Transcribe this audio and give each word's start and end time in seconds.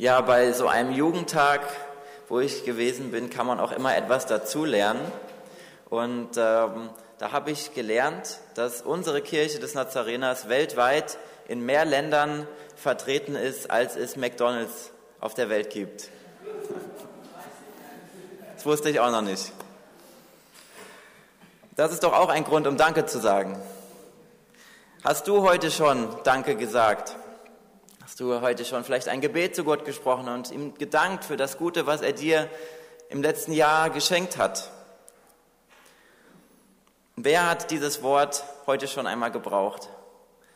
Ja, 0.00 0.20
bei 0.20 0.52
so 0.52 0.68
einem 0.68 0.92
Jugendtag, 0.92 1.60
wo 2.28 2.38
ich 2.38 2.64
gewesen 2.64 3.10
bin, 3.10 3.30
kann 3.30 3.48
man 3.48 3.58
auch 3.58 3.72
immer 3.72 3.96
etwas 3.96 4.26
dazulernen. 4.26 5.00
Und 5.90 6.36
ähm, 6.36 6.90
da 7.18 7.32
habe 7.32 7.50
ich 7.50 7.74
gelernt, 7.74 8.38
dass 8.54 8.80
unsere 8.80 9.22
Kirche 9.22 9.58
des 9.58 9.74
Nazareners 9.74 10.48
weltweit 10.48 11.18
in 11.48 11.66
mehr 11.66 11.84
Ländern 11.84 12.46
vertreten 12.76 13.34
ist, 13.34 13.72
als 13.72 13.96
es 13.96 14.14
McDonald's 14.14 14.92
auf 15.18 15.34
der 15.34 15.48
Welt 15.48 15.70
gibt. 15.70 16.10
Das 18.54 18.66
wusste 18.66 18.90
ich 18.90 18.98
auch 18.98 19.12
noch 19.12 19.22
nicht. 19.22 19.52
Das 21.76 21.92
ist 21.92 22.02
doch 22.02 22.12
auch 22.12 22.28
ein 22.28 22.42
Grund, 22.42 22.66
um 22.66 22.76
Danke 22.76 23.06
zu 23.06 23.20
sagen. 23.20 23.56
Hast 25.04 25.28
du 25.28 25.42
heute 25.42 25.70
schon 25.70 26.08
Danke 26.24 26.56
gesagt? 26.56 27.14
Hast 28.08 28.20
du 28.20 28.40
heute 28.40 28.64
schon 28.64 28.84
vielleicht 28.84 29.06
ein 29.08 29.20
Gebet 29.20 29.54
zu 29.54 29.64
Gott 29.64 29.84
gesprochen 29.84 30.28
und 30.28 30.50
ihm 30.50 30.72
gedankt 30.72 31.26
für 31.26 31.36
das 31.36 31.58
Gute, 31.58 31.86
was 31.86 32.00
er 32.00 32.14
dir 32.14 32.48
im 33.10 33.20
letzten 33.20 33.52
Jahr 33.52 33.90
geschenkt 33.90 34.38
hat? 34.38 34.70
Wer 37.16 37.46
hat 37.46 37.70
dieses 37.70 38.02
Wort 38.02 38.44
heute 38.66 38.88
schon 38.88 39.06
einmal 39.06 39.30
gebraucht? 39.30 39.90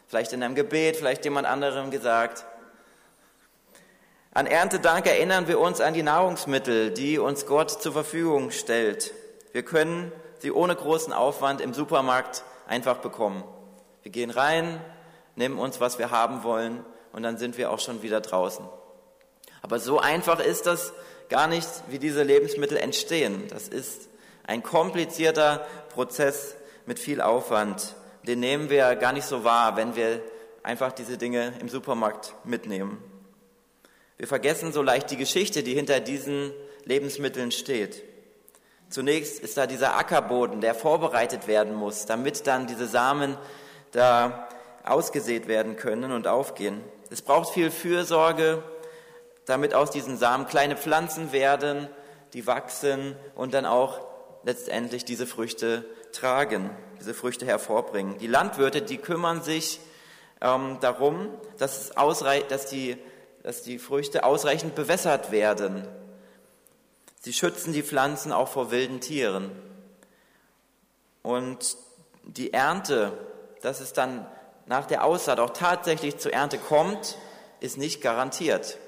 Vielleicht 0.06 0.32
in 0.32 0.42
einem 0.42 0.54
Gebet, 0.54 0.96
vielleicht 0.96 1.26
jemand 1.26 1.46
anderem 1.46 1.90
gesagt. 1.90 2.46
An 4.32 4.46
Erntedank 4.46 5.06
erinnern 5.06 5.46
wir 5.46 5.60
uns 5.60 5.82
an 5.82 5.92
die 5.92 6.02
Nahrungsmittel, 6.02 6.90
die 6.90 7.18
uns 7.18 7.44
Gott 7.44 7.70
zur 7.82 7.92
Verfügung 7.92 8.50
stellt. 8.50 9.12
Wir 9.52 9.62
können 9.62 10.10
sie 10.38 10.52
ohne 10.52 10.74
großen 10.74 11.12
Aufwand 11.12 11.60
im 11.60 11.74
Supermarkt 11.74 12.44
einfach 12.66 12.96
bekommen. 12.96 13.44
Wir 14.02 14.10
gehen 14.10 14.30
rein, 14.30 14.80
nehmen 15.36 15.58
uns, 15.58 15.82
was 15.82 15.98
wir 15.98 16.10
haben 16.10 16.44
wollen 16.44 16.82
und 17.12 17.22
dann 17.22 17.38
sind 17.38 17.58
wir 17.58 17.70
auch 17.70 17.78
schon 17.78 18.02
wieder 18.02 18.20
draußen. 18.20 18.64
Aber 19.62 19.78
so 19.78 19.98
einfach 19.98 20.40
ist 20.40 20.66
das 20.66 20.92
gar 21.28 21.46
nicht, 21.46 21.68
wie 21.88 21.98
diese 21.98 22.22
Lebensmittel 22.22 22.76
entstehen. 22.76 23.46
Das 23.48 23.68
ist 23.68 24.08
ein 24.44 24.62
komplizierter 24.62 25.66
Prozess 25.90 26.56
mit 26.86 26.98
viel 26.98 27.20
Aufwand. 27.20 27.94
Den 28.26 28.40
nehmen 28.40 28.70
wir 28.70 28.96
gar 28.96 29.12
nicht 29.12 29.26
so 29.26 29.44
wahr, 29.44 29.76
wenn 29.76 29.96
wir 29.96 30.20
einfach 30.62 30.92
diese 30.92 31.18
Dinge 31.18 31.52
im 31.60 31.68
Supermarkt 31.68 32.34
mitnehmen. 32.44 33.02
Wir 34.16 34.28
vergessen 34.28 34.72
so 34.72 34.82
leicht 34.82 35.10
die 35.10 35.16
Geschichte, 35.16 35.62
die 35.62 35.74
hinter 35.74 36.00
diesen 36.00 36.52
Lebensmitteln 36.84 37.50
steht. 37.50 38.02
Zunächst 38.88 39.40
ist 39.40 39.56
da 39.56 39.66
dieser 39.66 39.96
Ackerboden, 39.96 40.60
der 40.60 40.74
vorbereitet 40.74 41.46
werden 41.46 41.74
muss, 41.74 42.04
damit 42.04 42.46
dann 42.46 42.66
diese 42.66 42.86
Samen 42.86 43.38
da 43.92 44.48
ausgesät 44.84 45.48
werden 45.48 45.76
können 45.76 46.12
und 46.12 46.26
aufgehen. 46.26 46.82
Es 47.12 47.20
braucht 47.20 47.52
viel 47.52 47.70
Fürsorge, 47.70 48.62
damit 49.44 49.74
aus 49.74 49.90
diesen 49.90 50.16
Samen 50.16 50.46
kleine 50.46 50.78
Pflanzen 50.78 51.30
werden, 51.30 51.88
die 52.32 52.46
wachsen 52.46 53.16
und 53.34 53.52
dann 53.52 53.66
auch 53.66 54.00
letztendlich 54.44 55.04
diese 55.04 55.26
Früchte 55.26 55.84
tragen, 56.12 56.70
diese 56.98 57.12
Früchte 57.12 57.44
hervorbringen. 57.44 58.16
Die 58.16 58.28
Landwirte, 58.28 58.80
die 58.80 58.96
kümmern 58.96 59.42
sich 59.42 59.78
ähm, 60.40 60.78
darum, 60.80 61.28
dass, 61.58 61.90
es 61.90 61.94
dass, 62.48 62.66
die, 62.66 62.96
dass 63.42 63.60
die 63.60 63.78
Früchte 63.78 64.24
ausreichend 64.24 64.74
bewässert 64.74 65.30
werden. 65.30 65.86
Sie 67.20 67.34
schützen 67.34 67.74
die 67.74 67.82
Pflanzen 67.82 68.32
auch 68.32 68.48
vor 68.48 68.70
wilden 68.70 69.00
Tieren. 69.02 69.52
Und 71.22 71.76
die 72.24 72.54
Ernte, 72.54 73.12
das 73.60 73.82
ist 73.82 73.98
dann 73.98 74.26
nach 74.66 74.86
der 74.86 75.04
Aussaat 75.04 75.40
auch 75.40 75.50
tatsächlich 75.50 76.18
zur 76.18 76.32
Ernte 76.32 76.58
kommt, 76.58 77.16
ist 77.60 77.78
nicht 77.78 78.00
garantiert. 78.00 78.78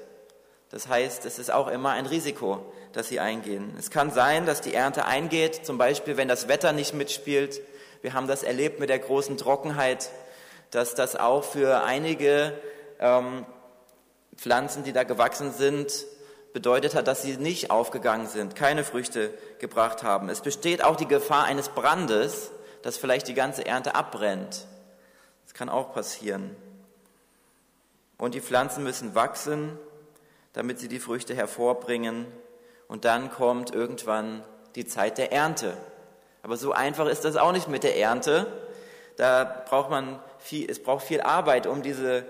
Das 0.69 0.87
heißt, 0.87 1.25
es 1.25 1.39
ist 1.39 1.51
auch 1.51 1.67
immer 1.67 1.91
ein 1.91 2.05
Risiko, 2.05 2.73
das 2.91 3.07
sie 3.07 3.19
eingehen. 3.19 3.75
Es 3.77 3.91
kann 3.91 4.11
sein, 4.11 4.45
dass 4.45 4.61
die 4.61 4.73
Ernte 4.73 5.05
eingeht, 5.05 5.65
zum 5.65 5.77
Beispiel 5.77 6.17
wenn 6.17 6.27
das 6.27 6.47
Wetter 6.47 6.73
nicht 6.73 6.93
mitspielt. 6.93 7.61
Wir 8.01 8.13
haben 8.13 8.27
das 8.27 8.43
erlebt 8.43 8.79
mit 8.79 8.89
der 8.89 8.99
großen 8.99 9.37
Trockenheit, 9.37 10.09
dass 10.71 10.95
das 10.95 11.15
auch 11.15 11.43
für 11.43 11.83
einige 11.83 12.53
ähm, 12.99 13.45
Pflanzen, 14.35 14.83
die 14.83 14.93
da 14.93 15.03
gewachsen 15.03 15.53
sind, 15.53 16.05
bedeutet 16.51 16.95
hat, 16.95 17.07
dass 17.07 17.21
sie 17.21 17.37
nicht 17.37 17.69
aufgegangen 17.69 18.27
sind, 18.27 18.55
keine 18.55 18.83
Früchte 18.83 19.33
gebracht 19.59 20.03
haben. 20.03 20.29
Es 20.29 20.41
besteht 20.41 20.83
auch 20.83 20.95
die 20.95 21.07
Gefahr 21.07 21.45
eines 21.45 21.69
Brandes, 21.69 22.51
dass 22.81 22.97
vielleicht 22.97 23.27
die 23.27 23.33
ganze 23.33 23.65
Ernte 23.65 23.95
abbrennt 23.95 24.67
kann 25.55 25.69
auch 25.69 25.93
passieren. 25.93 26.55
Und 28.17 28.35
die 28.35 28.41
Pflanzen 28.41 28.83
müssen 28.83 29.15
wachsen, 29.15 29.79
damit 30.53 30.79
sie 30.79 30.87
die 30.87 30.99
Früchte 30.99 31.33
hervorbringen. 31.33 32.27
Und 32.87 33.05
dann 33.05 33.31
kommt 33.31 33.73
irgendwann 33.73 34.43
die 34.75 34.85
Zeit 34.85 35.17
der 35.17 35.31
Ernte. 35.31 35.75
Aber 36.43 36.57
so 36.57 36.73
einfach 36.73 37.07
ist 37.07 37.25
das 37.25 37.37
auch 37.37 37.51
nicht 37.51 37.67
mit 37.67 37.83
der 37.83 37.97
Ernte. 37.97 38.45
Da 39.17 39.63
braucht 39.67 39.89
man 39.89 40.19
viel, 40.37 40.69
es 40.69 40.83
braucht 40.83 41.05
viel 41.05 41.21
Arbeit, 41.21 41.67
um 41.67 41.81
diese, 41.81 42.25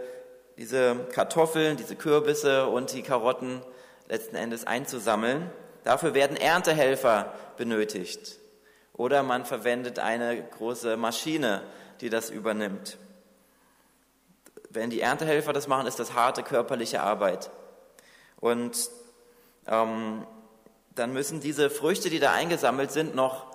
diese 0.57 0.95
Kartoffeln, 1.11 1.77
diese 1.77 1.95
Kürbisse 1.95 2.67
und 2.67 2.93
die 2.93 3.01
Karotten 3.01 3.61
letzten 4.07 4.35
Endes 4.35 4.65
einzusammeln. 4.65 5.49
Dafür 5.83 6.13
werden 6.13 6.37
Erntehelfer 6.37 7.33
benötigt. 7.57 8.37
Oder 8.93 9.23
man 9.23 9.45
verwendet 9.45 9.99
eine 9.99 10.41
große 10.41 10.95
Maschine, 10.95 11.63
die 12.01 12.09
das 12.09 12.29
übernimmt. 12.29 12.97
Wenn 14.75 14.89
die 14.89 14.99
Erntehelfer 14.99 15.53
das 15.53 15.67
machen, 15.67 15.87
ist 15.87 15.99
das 15.99 16.13
harte 16.13 16.43
körperliche 16.43 17.01
Arbeit. 17.01 17.49
Und 18.39 18.89
ähm, 19.67 20.27
dann 20.93 21.13
müssen 21.13 21.39
diese 21.39 21.69
Früchte, 21.69 22.09
die 22.09 22.19
da 22.19 22.33
eingesammelt 22.33 22.91
sind, 22.91 23.15
noch 23.15 23.47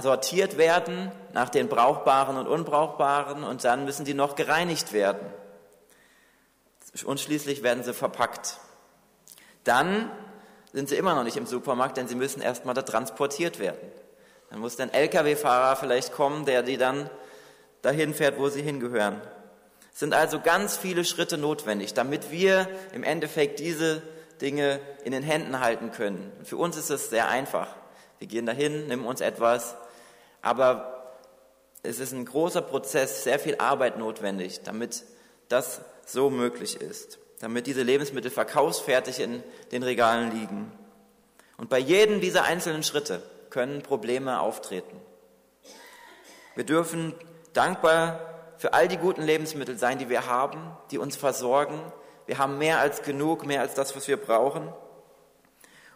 sortiert 0.00 0.58
werden 0.58 1.10
nach 1.32 1.48
den 1.48 1.68
brauchbaren 1.68 2.36
und 2.36 2.46
unbrauchbaren 2.46 3.42
und 3.42 3.64
dann 3.64 3.84
müssen 3.84 4.04
die 4.04 4.14
noch 4.14 4.36
gereinigt 4.36 4.92
werden. 4.92 5.26
Und 7.04 7.20
schließlich 7.20 7.62
werden 7.62 7.82
sie 7.82 7.92
verpackt. 7.92 8.58
Dann 9.64 10.10
sind 10.72 10.88
sie 10.88 10.96
immer 10.96 11.14
noch 11.14 11.24
nicht 11.24 11.36
im 11.36 11.46
Supermarkt, 11.46 11.96
denn 11.96 12.08
sie 12.08 12.14
müssen 12.14 12.40
erstmal 12.40 12.74
da 12.74 12.82
transportiert 12.82 13.58
werden. 13.58 13.80
Dann 14.50 14.60
muss 14.60 14.78
ein 14.78 14.92
Lkw-Fahrer 14.92 15.76
vielleicht 15.76 16.12
kommen, 16.12 16.46
der 16.46 16.62
die 16.62 16.78
dann 16.78 17.10
dahin 17.82 18.14
fährt, 18.14 18.38
wo 18.38 18.48
sie 18.48 18.62
hingehören 18.62 19.20
sind 19.98 20.14
also 20.14 20.38
ganz 20.38 20.76
viele 20.76 21.04
Schritte 21.04 21.36
notwendig, 21.38 21.92
damit 21.92 22.30
wir 22.30 22.68
im 22.92 23.02
Endeffekt 23.02 23.58
diese 23.58 24.00
Dinge 24.40 24.78
in 25.02 25.10
den 25.10 25.24
Händen 25.24 25.58
halten 25.58 25.90
können. 25.90 26.30
für 26.44 26.56
uns 26.56 26.76
ist 26.76 26.88
es 26.88 27.10
sehr 27.10 27.26
einfach. 27.28 27.66
Wir 28.20 28.28
gehen 28.28 28.46
dahin, 28.46 28.86
nehmen 28.86 29.04
uns 29.04 29.20
etwas, 29.20 29.74
aber 30.40 31.16
es 31.82 31.98
ist 31.98 32.12
ein 32.12 32.26
großer 32.26 32.62
Prozess, 32.62 33.24
sehr 33.24 33.40
viel 33.40 33.56
Arbeit 33.56 33.98
notwendig, 33.98 34.60
damit 34.62 35.02
das 35.48 35.80
so 36.06 36.30
möglich 36.30 36.80
ist, 36.80 37.18
damit 37.40 37.66
diese 37.66 37.82
Lebensmittel 37.82 38.30
verkaufsfertig 38.30 39.18
in 39.18 39.42
den 39.72 39.82
Regalen 39.82 40.30
liegen. 40.30 40.70
Und 41.56 41.70
bei 41.70 41.78
jedem 41.80 42.20
dieser 42.20 42.44
einzelnen 42.44 42.84
Schritte 42.84 43.20
können 43.50 43.82
Probleme 43.82 44.38
auftreten. 44.38 44.96
Wir 46.54 46.62
dürfen 46.62 47.14
dankbar 47.52 48.37
für 48.58 48.74
all 48.74 48.88
die 48.88 48.98
guten 48.98 49.22
Lebensmittel 49.22 49.78
sein, 49.78 49.98
die 49.98 50.08
wir 50.08 50.26
haben, 50.26 50.76
die 50.90 50.98
uns 50.98 51.16
versorgen. 51.16 51.80
Wir 52.26 52.38
haben 52.38 52.58
mehr 52.58 52.80
als 52.80 53.02
genug, 53.02 53.46
mehr 53.46 53.60
als 53.62 53.74
das, 53.74 53.96
was 53.96 54.08
wir 54.08 54.16
brauchen. 54.16 54.72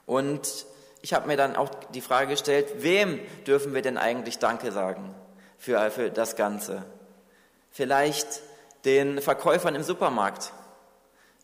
Und 0.06 0.66
ich 1.02 1.12
habe 1.12 1.26
mir 1.26 1.36
dann 1.36 1.56
auch 1.56 1.70
die 1.92 2.00
Frage 2.00 2.28
gestellt, 2.28 2.68
wem 2.78 3.20
dürfen 3.46 3.74
wir 3.74 3.82
denn 3.82 3.98
eigentlich 3.98 4.38
Danke 4.38 4.70
sagen 4.70 5.14
für, 5.58 5.90
für 5.90 6.10
das 6.10 6.36
Ganze? 6.36 6.84
Vielleicht 7.70 8.40
den 8.84 9.20
Verkäufern 9.20 9.74
im 9.74 9.82
Supermarkt, 9.82 10.52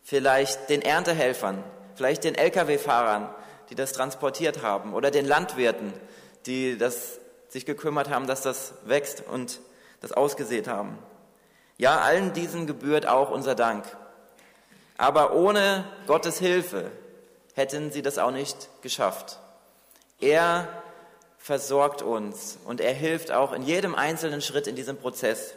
vielleicht 0.03 0.69
den 0.69 0.81
Erntehelfern, 0.81 1.63
vielleicht 1.95 2.23
den 2.23 2.35
Lkw-Fahrern, 2.35 3.29
die 3.69 3.75
das 3.75 3.91
transportiert 3.91 4.63
haben, 4.63 4.93
oder 4.93 5.11
den 5.11 5.25
Landwirten, 5.25 5.93
die 6.45 6.77
das, 6.77 7.19
sich 7.49 7.65
gekümmert 7.65 8.09
haben, 8.09 8.27
dass 8.27 8.41
das 8.41 8.73
wächst 8.85 9.23
und 9.27 9.59
das 10.01 10.11
ausgesät 10.11 10.67
haben. 10.67 10.97
Ja, 11.79 12.01
allen 12.01 12.33
diesen 12.33 12.67
gebührt 12.67 13.07
auch 13.07 13.31
unser 13.31 13.55
Dank. 13.55 13.85
Aber 14.97 15.33
ohne 15.33 15.85
Gottes 16.07 16.37
Hilfe 16.37 16.91
hätten 17.53 17.89
sie 17.89 18.01
das 18.01 18.17
auch 18.17 18.31
nicht 18.31 18.67
geschafft. 18.81 19.39
Er 20.19 20.67
versorgt 21.37 22.01
uns 22.01 22.59
und 22.65 22.81
er 22.81 22.93
hilft 22.93 23.31
auch 23.31 23.53
in 23.53 23.63
jedem 23.63 23.95
einzelnen 23.95 24.41
Schritt 24.41 24.67
in 24.67 24.75
diesem 24.75 24.97
Prozess. 24.97 25.53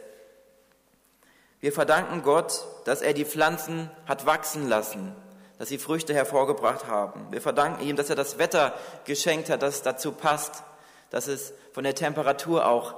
Wir 1.59 1.73
verdanken 1.73 2.23
Gott, 2.23 2.63
dass 2.85 3.01
er 3.01 3.13
die 3.13 3.25
Pflanzen 3.25 3.91
hat 4.05 4.25
wachsen 4.25 4.69
lassen, 4.69 5.13
dass 5.59 5.67
sie 5.67 5.77
Früchte 5.77 6.13
hervorgebracht 6.13 6.87
haben. 6.87 7.27
Wir 7.31 7.41
verdanken 7.41 7.83
ihm, 7.83 7.97
dass 7.97 8.09
er 8.09 8.15
das 8.15 8.37
Wetter 8.37 8.73
geschenkt 9.03 9.49
hat, 9.49 9.61
das 9.61 9.81
dazu 9.81 10.13
passt, 10.13 10.63
dass 11.09 11.27
es 11.27 11.53
von 11.73 11.83
der 11.83 11.95
Temperatur 11.95 12.65
auch 12.65 12.95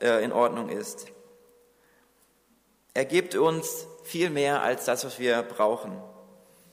äh, 0.00 0.24
in 0.24 0.32
Ordnung 0.32 0.70
ist. 0.70 1.08
Er 2.94 3.04
gibt 3.04 3.34
uns 3.34 3.86
viel 4.04 4.30
mehr 4.30 4.62
als 4.62 4.84
das, 4.84 5.04
was 5.04 5.18
wir 5.18 5.42
brauchen. 5.42 5.92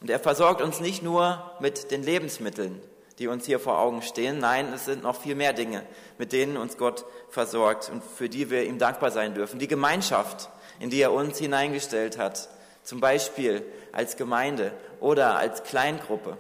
Und 0.02 0.10
er 0.10 0.20
versorgt 0.20 0.62
uns 0.62 0.80
nicht 0.80 1.04
nur 1.04 1.56
mit 1.60 1.92
den 1.92 2.04
Lebensmitteln, 2.04 2.82
die 3.20 3.28
uns 3.28 3.46
hier 3.46 3.60
vor 3.60 3.80
Augen 3.80 4.02
stehen. 4.02 4.40
Nein, 4.40 4.72
es 4.74 4.86
sind 4.86 5.04
noch 5.04 5.16
viel 5.16 5.36
mehr 5.36 5.54
Dinge, 5.54 5.86
mit 6.18 6.32
denen 6.32 6.58
uns 6.58 6.78
Gott 6.78 7.06
versorgt 7.30 7.90
und 7.90 8.04
für 8.04 8.30
die 8.30 8.50
wir 8.50 8.64
ihm 8.64 8.80
dankbar 8.80 9.12
sein 9.12 9.34
dürfen. 9.34 9.60
Die 9.60 9.68
Gemeinschaft, 9.68 10.50
in 10.80 10.90
die 10.90 11.02
er 11.02 11.14
uns 11.14 11.38
hineingestellt 11.38 12.18
hat, 12.18 12.50
zum 12.84 13.00
Beispiel 13.00 13.66
als 13.92 14.18
Gemeinde 14.18 14.74
oder 15.00 15.38
als 15.38 15.64
Kleingruppe. 15.64 16.38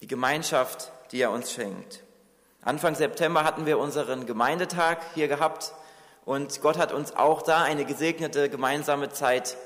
Die 0.00 0.06
Gemeinschaft, 0.06 0.92
die 1.12 1.20
er 1.20 1.30
uns 1.30 1.52
schenkt. 1.52 2.02
Anfang 2.62 2.94
September 2.94 3.44
hatten 3.44 3.66
wir 3.66 3.78
unseren 3.78 4.26
Gemeindetag 4.26 4.98
hier 5.14 5.28
gehabt 5.28 5.72
und 6.24 6.60
Gott 6.62 6.78
hat 6.78 6.92
uns 6.92 7.14
auch 7.14 7.42
da 7.42 7.62
eine 7.62 7.84
gesegnete 7.84 8.48
gemeinsame 8.48 9.10
Zeit 9.10 9.56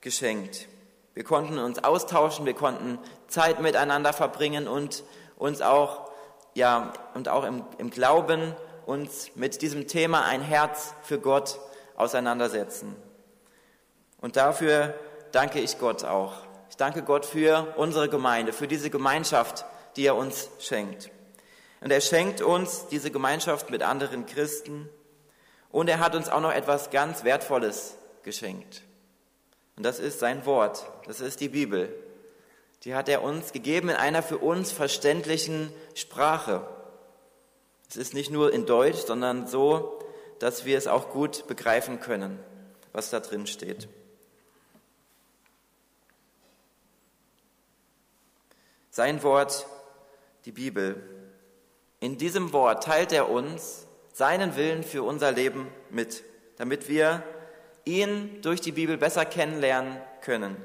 geschenkt. 0.00 0.68
Wir 1.14 1.24
konnten 1.24 1.58
uns 1.58 1.84
austauschen, 1.84 2.46
wir 2.46 2.54
konnten 2.54 2.98
Zeit 3.28 3.60
miteinander 3.60 4.12
verbringen 4.12 4.66
und 4.66 5.04
uns 5.36 5.60
auch, 5.60 6.10
ja, 6.54 6.92
und 7.14 7.28
auch 7.28 7.44
im, 7.44 7.64
im 7.78 7.90
Glauben 7.90 8.54
uns 8.86 9.30
mit 9.34 9.62
diesem 9.62 9.86
Thema 9.86 10.24
ein 10.24 10.40
Herz 10.40 10.94
für 11.02 11.18
Gott 11.18 11.58
auseinandersetzen. 11.96 12.96
Und 14.20 14.36
dafür 14.36 14.94
danke 15.32 15.60
ich 15.60 15.78
Gott 15.78 16.04
auch. 16.04 16.32
Ich 16.70 16.76
danke 16.76 17.02
Gott 17.02 17.26
für 17.26 17.74
unsere 17.76 18.08
Gemeinde, 18.08 18.52
für 18.52 18.66
diese 18.66 18.88
Gemeinschaft, 18.88 19.66
die 19.96 20.06
er 20.06 20.16
uns 20.16 20.48
schenkt. 20.58 21.10
Und 21.80 21.90
er 21.90 22.00
schenkt 22.00 22.40
uns 22.40 22.86
diese 22.88 23.10
Gemeinschaft 23.10 23.70
mit 23.70 23.82
anderen 23.82 24.24
Christen. 24.24 24.88
Und 25.72 25.88
er 25.88 25.98
hat 25.98 26.14
uns 26.14 26.28
auch 26.28 26.40
noch 26.40 26.52
etwas 26.52 26.90
ganz 26.90 27.24
Wertvolles 27.24 27.96
geschenkt. 28.22 28.82
Und 29.76 29.84
das 29.84 29.98
ist 29.98 30.20
sein 30.20 30.44
Wort, 30.46 30.86
das 31.06 31.20
ist 31.20 31.40
die 31.40 31.48
Bibel. 31.48 31.92
Die 32.84 32.94
hat 32.94 33.08
er 33.08 33.22
uns 33.22 33.52
gegeben 33.52 33.88
in 33.88 33.96
einer 33.96 34.22
für 34.22 34.38
uns 34.38 34.70
verständlichen 34.70 35.72
Sprache. 35.94 36.66
Es 37.88 37.96
ist 37.96 38.12
nicht 38.12 38.30
nur 38.30 38.52
in 38.52 38.66
Deutsch, 38.66 38.98
sondern 38.98 39.46
so, 39.46 39.98
dass 40.38 40.64
wir 40.64 40.76
es 40.76 40.86
auch 40.86 41.10
gut 41.10 41.46
begreifen 41.46 42.00
können, 42.00 42.38
was 42.92 43.10
da 43.10 43.20
drin 43.20 43.46
steht. 43.46 43.88
Sein 48.90 49.22
Wort, 49.22 49.66
die 50.44 50.52
Bibel. 50.52 51.02
In 52.00 52.18
diesem 52.18 52.52
Wort 52.52 52.84
teilt 52.84 53.12
er 53.12 53.30
uns 53.30 53.86
seinen 54.12 54.56
Willen 54.56 54.82
für 54.82 55.02
unser 55.02 55.32
Leben 55.32 55.68
mit, 55.90 56.22
damit 56.58 56.88
wir 56.88 57.22
ihn 57.84 58.40
durch 58.42 58.60
die 58.60 58.72
Bibel 58.72 58.96
besser 58.96 59.24
kennenlernen 59.24 59.96
können. 60.20 60.56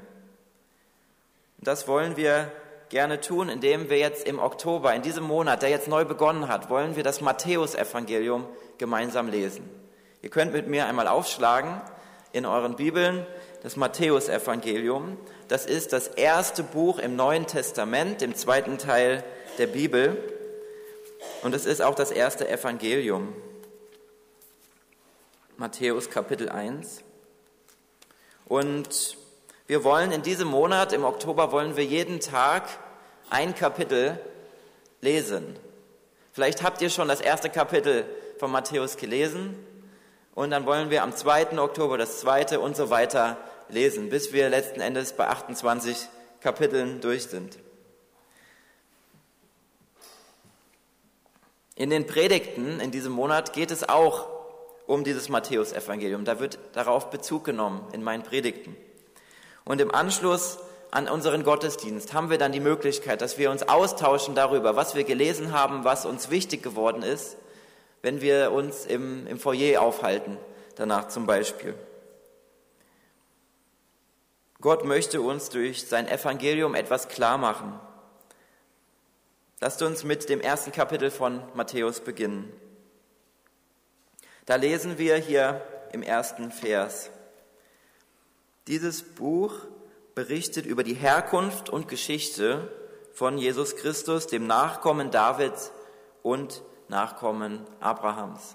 Und 1.58 1.66
das 1.66 1.88
wollen 1.88 2.16
wir 2.16 2.52
gerne 2.88 3.20
tun, 3.20 3.48
indem 3.48 3.90
wir 3.90 3.98
jetzt 3.98 4.26
im 4.26 4.38
Oktober, 4.38 4.94
in 4.94 5.02
diesem 5.02 5.24
Monat, 5.24 5.62
der 5.62 5.70
jetzt 5.70 5.88
neu 5.88 6.04
begonnen 6.04 6.48
hat, 6.48 6.70
wollen 6.70 6.96
wir 6.96 7.02
das 7.02 7.20
Matthäusevangelium 7.20 8.46
gemeinsam 8.78 9.28
lesen. 9.28 9.68
Ihr 10.22 10.30
könnt 10.30 10.52
mit 10.52 10.68
mir 10.68 10.86
einmal 10.86 11.08
aufschlagen 11.08 11.80
in 12.32 12.46
euren 12.46 12.76
Bibeln 12.76 13.26
das 13.62 13.76
Matthäusevangelium. 13.76 15.16
Das 15.48 15.66
ist 15.66 15.92
das 15.92 16.08
erste 16.08 16.62
Buch 16.62 16.98
im 16.98 17.16
Neuen 17.16 17.46
Testament, 17.46 18.22
im 18.22 18.34
zweiten 18.34 18.78
Teil 18.78 19.24
der 19.58 19.66
Bibel. 19.66 20.16
Und 21.42 21.54
es 21.54 21.66
ist 21.66 21.82
auch 21.82 21.94
das 21.94 22.10
erste 22.10 22.48
Evangelium. 22.48 23.34
Matthäus 25.56 26.10
Kapitel 26.10 26.48
1. 26.48 27.02
Und 28.46 29.16
wir 29.66 29.84
wollen 29.84 30.12
in 30.12 30.22
diesem 30.22 30.48
Monat, 30.48 30.92
im 30.92 31.04
Oktober, 31.04 31.52
wollen 31.52 31.76
wir 31.76 31.84
jeden 31.84 32.20
Tag 32.20 32.68
ein 33.30 33.54
Kapitel 33.54 34.18
lesen. 35.00 35.58
Vielleicht 36.32 36.62
habt 36.62 36.80
ihr 36.80 36.90
schon 36.90 37.08
das 37.08 37.20
erste 37.20 37.50
Kapitel 37.50 38.04
von 38.38 38.50
Matthäus 38.50 38.96
gelesen 38.96 39.56
und 40.34 40.50
dann 40.50 40.66
wollen 40.66 40.90
wir 40.90 41.02
am 41.02 41.14
2. 41.14 41.58
Oktober 41.58 41.98
das 41.98 42.20
zweite 42.20 42.60
und 42.60 42.76
so 42.76 42.90
weiter 42.90 43.36
lesen, 43.68 44.08
bis 44.08 44.32
wir 44.32 44.48
letzten 44.48 44.80
Endes 44.80 45.12
bei 45.12 45.26
28 45.26 46.08
Kapiteln 46.40 47.00
durch 47.00 47.24
sind. 47.24 47.58
In 51.78 51.90
den 51.90 52.08
Predigten 52.08 52.80
in 52.80 52.90
diesem 52.90 53.12
Monat 53.12 53.52
geht 53.52 53.70
es 53.70 53.88
auch 53.88 54.26
um 54.88 55.04
dieses 55.04 55.28
Matthäusevangelium. 55.28 56.24
Da 56.24 56.40
wird 56.40 56.58
darauf 56.72 57.08
Bezug 57.08 57.44
genommen 57.44 57.86
in 57.92 58.02
meinen 58.02 58.24
Predigten. 58.24 58.76
Und 59.64 59.80
im 59.80 59.94
Anschluss 59.94 60.58
an 60.90 61.06
unseren 61.06 61.44
Gottesdienst 61.44 62.12
haben 62.12 62.30
wir 62.30 62.38
dann 62.38 62.50
die 62.50 62.58
Möglichkeit, 62.58 63.20
dass 63.20 63.38
wir 63.38 63.52
uns 63.52 63.68
austauschen 63.68 64.34
darüber, 64.34 64.74
was 64.74 64.96
wir 64.96 65.04
gelesen 65.04 65.52
haben, 65.52 65.84
was 65.84 66.04
uns 66.04 66.30
wichtig 66.30 66.64
geworden 66.64 67.04
ist, 67.04 67.36
wenn 68.02 68.20
wir 68.20 68.50
uns 68.50 68.84
im, 68.84 69.28
im 69.28 69.38
Foyer 69.38 69.80
aufhalten, 69.80 70.36
danach 70.74 71.06
zum 71.06 71.26
Beispiel. 71.26 71.76
Gott 74.60 74.84
möchte 74.84 75.20
uns 75.20 75.48
durch 75.48 75.86
sein 75.86 76.08
Evangelium 76.08 76.74
etwas 76.74 77.06
klar 77.06 77.38
machen. 77.38 77.78
Lasst 79.60 79.82
uns 79.82 80.04
mit 80.04 80.28
dem 80.28 80.40
ersten 80.40 80.70
Kapitel 80.70 81.10
von 81.10 81.42
Matthäus 81.54 82.00
beginnen. 82.00 82.52
Da 84.46 84.54
lesen 84.54 84.98
wir 84.98 85.16
hier 85.16 85.66
im 85.92 86.02
ersten 86.02 86.52
Vers. 86.52 87.10
Dieses 88.68 89.02
Buch 89.02 89.52
berichtet 90.14 90.64
über 90.64 90.84
die 90.84 90.94
Herkunft 90.94 91.70
und 91.70 91.88
Geschichte 91.88 92.70
von 93.12 93.36
Jesus 93.36 93.74
Christus, 93.74 94.28
dem 94.28 94.46
Nachkommen 94.46 95.10
Davids 95.10 95.72
und 96.22 96.62
Nachkommen 96.86 97.66
Abrahams. 97.80 98.54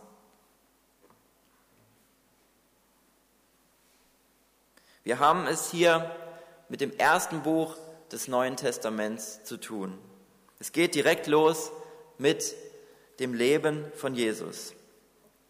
Wir 5.04 5.20
haben 5.20 5.48
es 5.48 5.70
hier 5.70 6.10
mit 6.70 6.80
dem 6.80 6.92
ersten 6.98 7.44
Buch 7.44 7.76
des 8.12 8.30
Neuen 8.30 8.56
Testaments 8.56 9.44
zu 9.44 9.58
tun. 9.58 10.00
Es 10.64 10.72
geht 10.72 10.96
direkt 10.96 11.28
los 11.28 11.74
mit 12.18 12.56
dem 13.20 13.34
Leben 13.34 13.84
von 13.96 14.16
Jesus. 14.16 14.74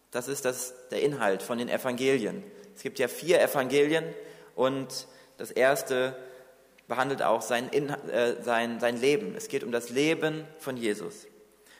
Das 0.09 0.27
ist 0.27 0.43
das, 0.43 0.73
der 0.89 1.03
Inhalt 1.03 1.43
von 1.43 1.59
den 1.59 1.69
Evangelien. 1.69 2.43
Es 2.75 2.81
gibt 2.81 2.97
ja 2.97 3.07
vier 3.07 3.39
Evangelien 3.39 4.05
und 4.55 5.05
das 5.37 5.51
erste 5.51 6.17
behandelt 6.87 7.21
auch 7.21 7.43
sein, 7.43 7.71
äh, 7.71 8.41
sein, 8.41 8.79
sein 8.79 8.99
Leben. 8.99 9.35
Es 9.35 9.49
geht 9.49 9.63
um 9.63 9.71
das 9.71 9.91
Leben 9.91 10.47
von 10.57 10.77
Jesus. 10.77 11.27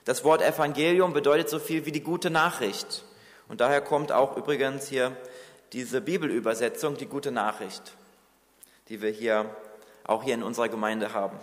Das 0.06 0.24
Wort 0.24 0.44
Evangelium 0.44 1.14
bedeutet 1.14 1.50
so 1.50 1.58
viel 1.58 1.88
wie 1.88 1.92
die 1.92 2.04
gute 2.04 2.30
Nachricht. 2.30 3.04
Und 3.48 3.62
daher 3.62 3.82
kommt 3.82 4.12
auch 4.12 4.38
übrigens 4.38 4.90
hier 4.90 5.18
diese 5.72 6.02
Bibelübersetzung, 6.02 6.98
die 6.98 7.08
gute 7.08 7.32
Nachricht, 7.32 7.96
die 8.90 9.02
wir 9.02 9.10
hier 9.10 9.50
auch 10.04 10.24
hier 10.24 10.36
in 10.36 10.44
unserer 10.44 10.70
Gemeinde 10.70 11.16
haben. 11.16 11.40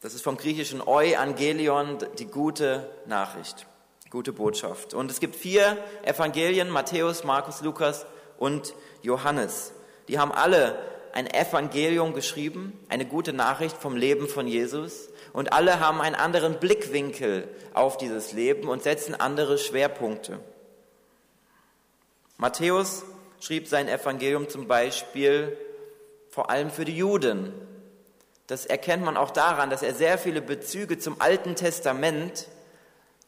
Das 0.00 0.14
ist 0.14 0.22
vom 0.22 0.38
griechischen 0.38 0.80
Euangelion, 0.80 1.98
die 2.18 2.24
gute 2.24 2.90
Nachricht. 3.04 3.66
Gute 4.08 4.32
Botschaft. 4.32 4.94
Und 4.94 5.10
es 5.10 5.20
gibt 5.20 5.36
vier 5.36 5.76
Evangelien, 6.02 6.70
Matthäus, 6.70 7.22
Markus, 7.22 7.60
Lukas 7.60 8.06
und 8.38 8.74
Johannes. 9.02 9.72
Die 10.08 10.18
haben 10.18 10.32
alle 10.32 10.78
ein 11.12 11.26
Evangelium 11.26 12.14
geschrieben, 12.14 12.72
eine 12.88 13.04
gute 13.04 13.34
Nachricht 13.34 13.76
vom 13.76 13.94
Leben 13.94 14.26
von 14.26 14.48
Jesus. 14.48 15.10
Und 15.34 15.52
alle 15.52 15.80
haben 15.80 16.00
einen 16.00 16.14
anderen 16.14 16.58
Blickwinkel 16.58 17.46
auf 17.74 17.98
dieses 17.98 18.32
Leben 18.32 18.68
und 18.68 18.82
setzen 18.82 19.14
andere 19.14 19.58
Schwerpunkte. 19.58 20.40
Matthäus 22.38 23.04
schrieb 23.38 23.68
sein 23.68 23.86
Evangelium 23.86 24.48
zum 24.48 24.66
Beispiel 24.66 25.58
vor 26.30 26.48
allem 26.48 26.70
für 26.70 26.86
die 26.86 26.96
Juden. 26.96 27.52
Das 28.50 28.66
erkennt 28.66 29.04
man 29.04 29.16
auch 29.16 29.30
daran, 29.30 29.70
dass 29.70 29.80
er 29.84 29.94
sehr 29.94 30.18
viele 30.18 30.42
Bezüge 30.42 30.98
zum 30.98 31.20
Alten 31.20 31.54
Testament 31.54 32.48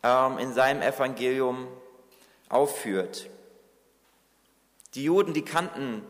ähm, 0.02 0.38
in 0.38 0.52
seinem 0.52 0.82
Evangelium 0.82 1.68
aufführt. 2.48 3.30
Die 4.96 5.04
Juden, 5.04 5.32
die 5.32 5.44
kannten 5.44 6.02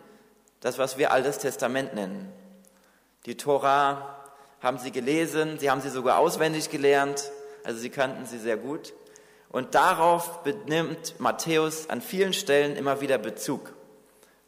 das, 0.60 0.78
was 0.78 0.96
wir 0.96 1.12
Altes 1.12 1.36
Testament 1.36 1.92
nennen. 1.92 2.32
Die 3.26 3.36
Tora 3.36 4.16
haben 4.62 4.78
sie 4.78 4.92
gelesen, 4.92 5.58
sie 5.58 5.70
haben 5.70 5.82
sie 5.82 5.90
sogar 5.90 6.16
auswendig 6.16 6.70
gelernt, 6.70 7.30
also 7.64 7.78
sie 7.78 7.90
kannten 7.90 8.24
sie 8.24 8.38
sehr 8.38 8.56
gut. 8.56 8.94
Und 9.50 9.74
darauf 9.74 10.42
benimmt 10.42 11.20
Matthäus 11.20 11.90
an 11.90 12.00
vielen 12.00 12.32
Stellen 12.32 12.76
immer 12.76 13.02
wieder 13.02 13.18
Bezug 13.18 13.74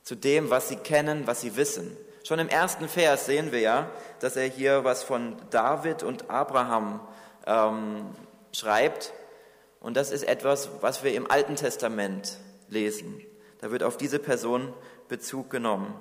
zu 0.03 0.15
dem, 0.15 0.49
was 0.49 0.71
sie 0.71 0.77
kennen, 0.77 1.27
was 1.27 1.43
sie 1.43 1.55
wissen. 1.55 1.95
Schon 2.27 2.39
im 2.39 2.49
ersten 2.49 2.89
Vers 2.89 3.27
sehen 3.27 3.53
wir 3.53 3.61
ja, 3.61 3.91
dass 4.19 4.37
er 4.37 4.47
hier 4.47 4.83
was 4.83 5.03
von 5.03 5.37
David 5.51 6.03
und 6.03 6.31
Abraham 6.31 7.01
ähm, 7.47 8.07
schreibt. 8.53 9.13
Und 9.79 9.99
das 9.99 10.11
ist 10.11 10.23
etwas, 10.23 10.71
was 10.81 11.05
wir 11.05 11.13
im 11.13 11.31
Alten 11.31 11.57
Testament 11.57 12.39
lesen. 12.71 13.21
Da 13.61 13.71
wird 13.71 13.83
auf 13.83 13.99
diese 13.99 14.19
Person 14.19 14.73
Bezug 15.07 15.51
genommen. 15.51 15.95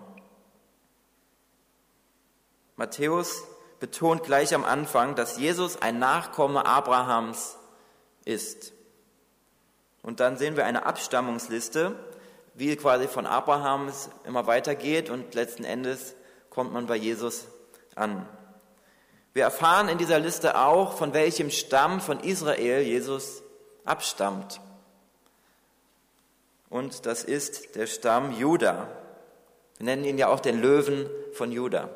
Matthäus 2.77 3.43
betont 3.81 4.23
gleich 4.23 4.55
am 4.55 4.63
Anfang, 4.63 5.15
dass 5.15 5.37
Jesus 5.37 5.81
ein 5.81 5.99
Nachkomme 5.99 6.65
Abrahams 6.65 7.57
ist. 8.23 8.71
Und 10.01 10.21
dann 10.21 10.37
sehen 10.37 10.55
wir 10.55 10.65
eine 10.65 10.85
Abstammungsliste, 10.85 11.97
wie 12.55 12.75
quasi 12.75 13.07
von 13.07 13.25
Abraham 13.25 13.87
es 13.87 14.09
immer 14.25 14.47
weitergeht 14.47 15.09
und 15.09 15.33
letzten 15.33 15.63
Endes 15.63 16.15
kommt 16.49 16.73
man 16.73 16.85
bei 16.85 16.95
Jesus 16.95 17.45
an. 17.95 18.27
Wir 19.33 19.43
erfahren 19.43 19.89
in 19.89 19.97
dieser 19.97 20.19
Liste 20.19 20.59
auch, 20.59 20.93
von 20.93 21.13
welchem 21.13 21.49
Stamm 21.49 21.99
von 21.99 22.19
Israel 22.19 22.83
Jesus 22.83 23.41
abstammt. 23.83 24.61
Und 26.69 27.07
das 27.07 27.23
ist 27.23 27.75
der 27.75 27.87
Stamm 27.87 28.31
Juda. 28.31 28.87
Wir 29.77 29.85
nennen 29.85 30.05
ihn 30.05 30.19
ja 30.19 30.27
auch 30.27 30.39
den 30.39 30.61
Löwen 30.61 31.09
von 31.33 31.51
Juda. 31.51 31.89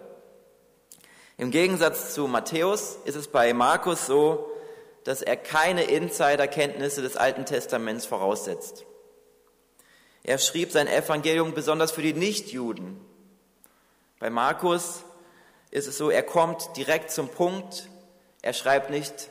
Im 1.37 1.51
Gegensatz 1.51 2.15
zu 2.15 2.27
Matthäus 2.27 2.97
ist 3.05 3.15
es 3.15 3.27
bei 3.27 3.53
Markus 3.53 4.07
so, 4.07 4.51
dass 5.03 5.21
er 5.21 5.37
keine 5.37 5.83
Insiderkenntnisse 5.83 7.03
des 7.03 7.15
Alten 7.15 7.45
Testaments 7.45 8.07
voraussetzt. 8.07 8.86
Er 10.27 10.39
schrieb 10.39 10.73
sein 10.73 10.87
Evangelium 10.87 11.53
besonders 11.53 11.91
für 11.91 12.01
die 12.01 12.11
Nichtjuden. 12.11 12.99
Bei 14.19 14.29
Markus 14.29 15.05
ist 15.71 15.87
es 15.87 15.97
so, 15.97 16.09
er 16.09 16.21
kommt 16.21 16.75
direkt 16.75 17.11
zum 17.11 17.29
Punkt, 17.29 17.87
er 18.41 18.51
schreibt 18.51 18.89
nicht 18.89 19.29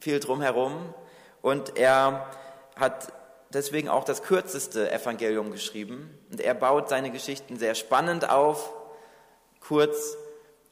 viel 0.00 0.18
drumherum 0.18 0.92
und 1.40 1.78
er 1.78 2.28
hat 2.74 3.12
deswegen 3.50 3.88
auch 3.88 4.02
das 4.02 4.24
kürzeste 4.24 4.90
Evangelium 4.90 5.52
geschrieben 5.52 6.18
und 6.32 6.40
er 6.40 6.54
baut 6.54 6.88
seine 6.88 7.12
Geschichten 7.12 7.56
sehr 7.56 7.76
spannend 7.76 8.28
auf, 8.28 8.72
kurz 9.60 10.16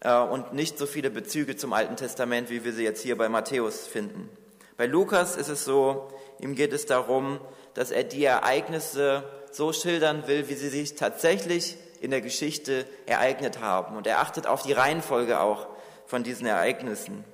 äh, 0.01 0.13
und 0.19 0.55
nicht 0.55 0.77
so 0.77 0.87
viele 0.87 1.09
Bezüge 1.09 1.55
zum 1.57 1.73
Alten 1.73 1.95
Testament, 1.95 2.51
wie 2.51 2.65
wir 2.65 2.73
sie 2.73 2.83
jetzt 2.83 3.01
hier 3.01 3.17
bei 3.17 3.29
Matthäus 3.29 3.87
finden. 3.87 4.29
Bei 4.77 4.87
Lukas 4.87 5.37
ist 5.37 5.49
es 5.49 5.65
so, 5.65 6.09
ihm 6.41 6.57
geht 6.57 6.73
es 6.73 6.85
darum, 6.87 7.39
dass 7.75 7.93
er 7.93 8.03
die 8.03 8.25
Ereignisse 8.25 9.23
so 9.53 9.73
schildern 9.73 10.27
will, 10.27 10.49
wie 10.49 10.55
sie 10.55 10.69
sich 10.69 10.95
tatsächlich 10.95 11.77
in 12.01 12.11
der 12.11 12.21
Geschichte 12.21 12.87
ereignet 13.07 13.61
haben. 13.61 13.97
Und 13.97 14.07
er 14.07 14.21
achtet 14.21 14.47
auf 14.47 14.63
die 14.63 14.73
Reihenfolge 14.73 15.41
auch 15.41 15.69
von 16.07 16.25
diesen 16.25 16.47
Ereignissen. 16.47 17.25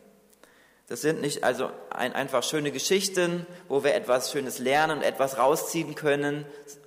Das 0.88 1.00
sind 1.00 1.20
nicht 1.20 1.44
also 1.44 1.70
ein, 1.90 2.14
einfach 2.14 2.42
schöne 2.42 2.72
Geschichten, 2.72 3.46
wo 3.68 3.84
wir 3.84 3.94
etwas 3.94 4.32
Schönes 4.32 4.58
lernen 4.58 4.98
und 4.98 5.04
etwas 5.04 5.38
rausziehen 5.38 5.94
können, 5.94 6.46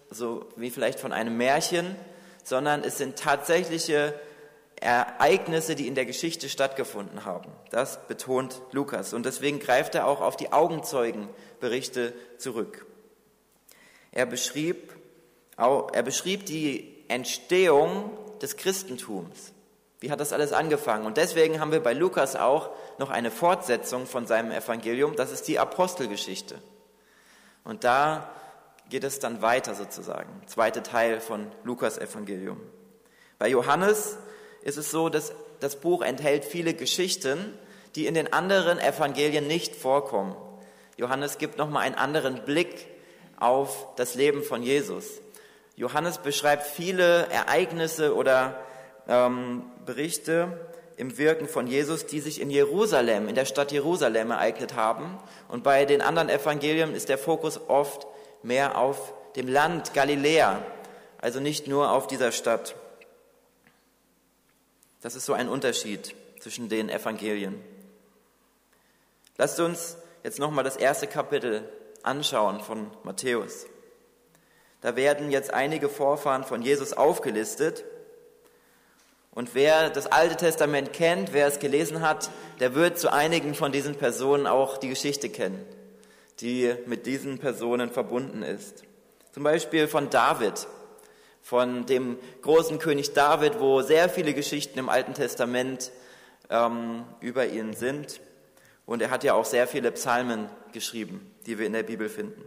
so 0.10 0.48
wie 0.56 0.72
vielleicht 0.72 1.00
von 1.00 1.14
einem 1.14 1.38
Märchen, 1.38 1.96
sondern 2.44 2.84
es 2.84 2.98
sind 2.98 3.18
tatsächliche 3.18 4.14
Ereignisse, 4.82 5.76
die 5.76 5.88
in 5.88 5.94
der 5.94 6.06
Geschichte 6.06 6.50
stattgefunden 6.50 7.24
haben. 7.24 7.52
Das 7.70 8.08
betont 8.08 8.62
Lukas. 8.72 9.14
Und 9.14 9.28
deswegen 9.28 9.60
greift 9.60 9.94
er 9.94 10.08
auch 10.08 10.22
auf 10.22 10.36
die 10.36 10.52
Augenzeugenberichte 10.52 12.14
zurück. 12.38 12.88
Er 14.12 14.26
beschrieb, 14.26 14.92
er 15.58 16.04
beschrieb 16.04 16.46
die 16.46 17.04
Entstehung 17.08 18.12
des 18.42 18.58
Christentums. 18.58 19.54
Wie 20.00 20.10
hat 20.10 20.20
das 20.20 20.34
alles 20.34 20.52
angefangen? 20.52 21.06
Und 21.06 21.18
deswegen 21.18 21.60
haben 21.60 21.72
wir 21.72 21.82
bei 21.82 21.94
Lukas 21.94 22.36
auch 22.36 22.72
noch 22.98 23.12
eine 23.12 23.30
Fortsetzung 23.30 24.08
von 24.08 24.26
seinem 24.26 24.52
Evangelium. 24.52 25.16
Das 25.16 25.32
ist 25.32 25.48
die 25.48 25.60
Apostelgeschichte. 25.60 26.56
Und 27.64 27.84
da 27.84 28.32
geht 28.90 29.04
es 29.04 29.20
dann 29.20 29.42
weiter 29.42 29.76
sozusagen. 29.76 30.30
Zweiter 30.48 30.82
Teil 30.82 31.22
von 31.22 31.48
Lukas 31.64 32.00
Evangelium. 32.00 32.60
Bei 33.38 33.48
Johannes 33.48 34.18
ist 34.64 34.78
es 34.78 34.90
so, 34.90 35.10
dass 35.10 35.34
das 35.60 35.76
Buch 35.76 36.02
enthält 36.02 36.46
viele 36.46 36.74
Geschichten, 36.74 37.58
die 37.96 38.08
in 38.08 38.16
den 38.16 38.34
anderen 38.34 38.80
Evangelien 38.80 39.48
nicht 39.48 39.76
vorkommen. 39.76 40.36
Johannes 40.98 41.38
gibt 41.38 41.58
nochmal 41.58 41.84
einen 41.84 41.96
anderen 41.96 42.44
Blick 42.44 42.88
auf 43.40 43.88
das 43.96 44.16
Leben 44.16 44.44
von 44.44 44.64
Jesus. 44.64 45.06
Johannes 45.82 46.20
beschreibt 46.20 46.68
viele 46.68 47.26
Ereignisse 47.32 48.16
oder 48.16 48.64
ähm, 49.08 49.64
Berichte 49.84 50.70
im 50.96 51.18
Wirken 51.18 51.48
von 51.48 51.66
Jesus, 51.66 52.06
die 52.06 52.20
sich 52.20 52.40
in 52.40 52.52
Jerusalem, 52.52 53.28
in 53.28 53.34
der 53.34 53.46
Stadt 53.46 53.72
Jerusalem 53.72 54.30
ereignet 54.30 54.76
haben. 54.76 55.18
Und 55.48 55.64
bei 55.64 55.86
den 55.86 56.04
anderen 56.04 56.30
Evangelien 56.30 56.94
ist 56.94 57.10
der 57.10 57.18
Fokus 57.18 57.60
oft 57.68 58.06
mehr 58.44 58.78
auf 58.78 59.12
dem 59.36 59.48
Land 59.48 59.96
Galiläa, 59.96 60.64
also 61.20 61.40
nicht 61.40 61.66
nur 61.66 61.92
auf 61.92 62.06
dieser 62.06 62.32
Stadt. 62.32 62.76
Das 65.02 65.16
ist 65.16 65.26
so 65.26 65.34
ein 65.34 65.50
Unterschied 65.50 66.14
zwischen 66.42 66.70
den 66.70 66.90
Evangelien. 66.90 67.60
Lasst 69.36 69.60
uns 69.60 69.98
jetzt 70.24 70.38
nochmal 70.38 70.64
das 70.64 70.78
erste 70.78 71.08
Kapitel 71.08 71.68
anschauen 72.04 72.60
von 72.60 72.92
Matthäus. 73.02 73.66
Da 74.82 74.96
werden 74.96 75.32
jetzt 75.32 75.54
einige 75.54 75.90
Vorfahren 75.90 76.44
von 76.44 76.62
Jesus 76.62 76.94
aufgelistet. 76.94 77.86
Und 79.30 79.56
wer 79.56 79.90
das 79.90 80.08
Alte 80.08 80.36
Testament 80.36 80.92
kennt, 80.92 81.34
wer 81.34 81.48
es 81.48 81.60
gelesen 81.60 82.02
hat, 82.02 82.30
der 82.60 82.76
wird 82.76 83.00
zu 83.00 83.14
einigen 83.14 83.54
von 83.54 83.72
diesen 83.72 83.96
Personen 83.96 84.48
auch 84.48 84.78
die 84.78 84.90
Geschichte 84.90 85.30
kennen, 85.30 85.64
die 86.42 86.74
mit 86.88 87.06
diesen 87.06 87.38
Personen 87.38 87.92
verbunden 87.92 88.44
ist. 88.44 88.84
Zum 89.32 89.44
Beispiel 89.44 89.88
von 89.88 90.10
David, 90.10 90.68
von 91.42 91.86
dem 91.86 92.18
großen 92.42 92.78
König 92.80 93.14
David, 93.14 93.60
wo 93.60 93.82
sehr 93.82 94.10
viele 94.10 94.34
Geschichten 94.34 94.80
im 94.80 94.90
Alten 94.90 95.14
Testament 95.14 95.92
ähm, 96.50 97.06
über 97.22 97.46
ihn 97.46 97.74
sind. 97.74 98.20
Und 98.86 99.02
er 99.02 99.12
hat 99.12 99.24
ja 99.24 99.36
auch 99.36 99.46
sehr 99.46 99.68
viele 99.68 99.92
Psalmen 99.92 100.50
geschrieben, 100.74 101.34
die 101.46 101.58
wir 101.58 101.68
in 101.68 101.74
der 101.74 101.84
Bibel 101.84 102.10
finden. 102.10 102.44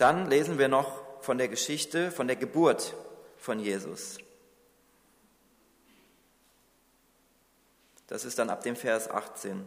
Dann 0.00 0.30
lesen 0.30 0.58
wir 0.58 0.68
noch 0.68 1.02
von 1.20 1.36
der 1.36 1.48
Geschichte, 1.48 2.10
von 2.10 2.26
der 2.26 2.36
Geburt 2.36 2.94
von 3.36 3.60
Jesus. 3.60 4.16
Das 8.06 8.24
ist 8.24 8.38
dann 8.38 8.48
ab 8.48 8.62
dem 8.62 8.76
Vers 8.76 9.10
18. 9.10 9.62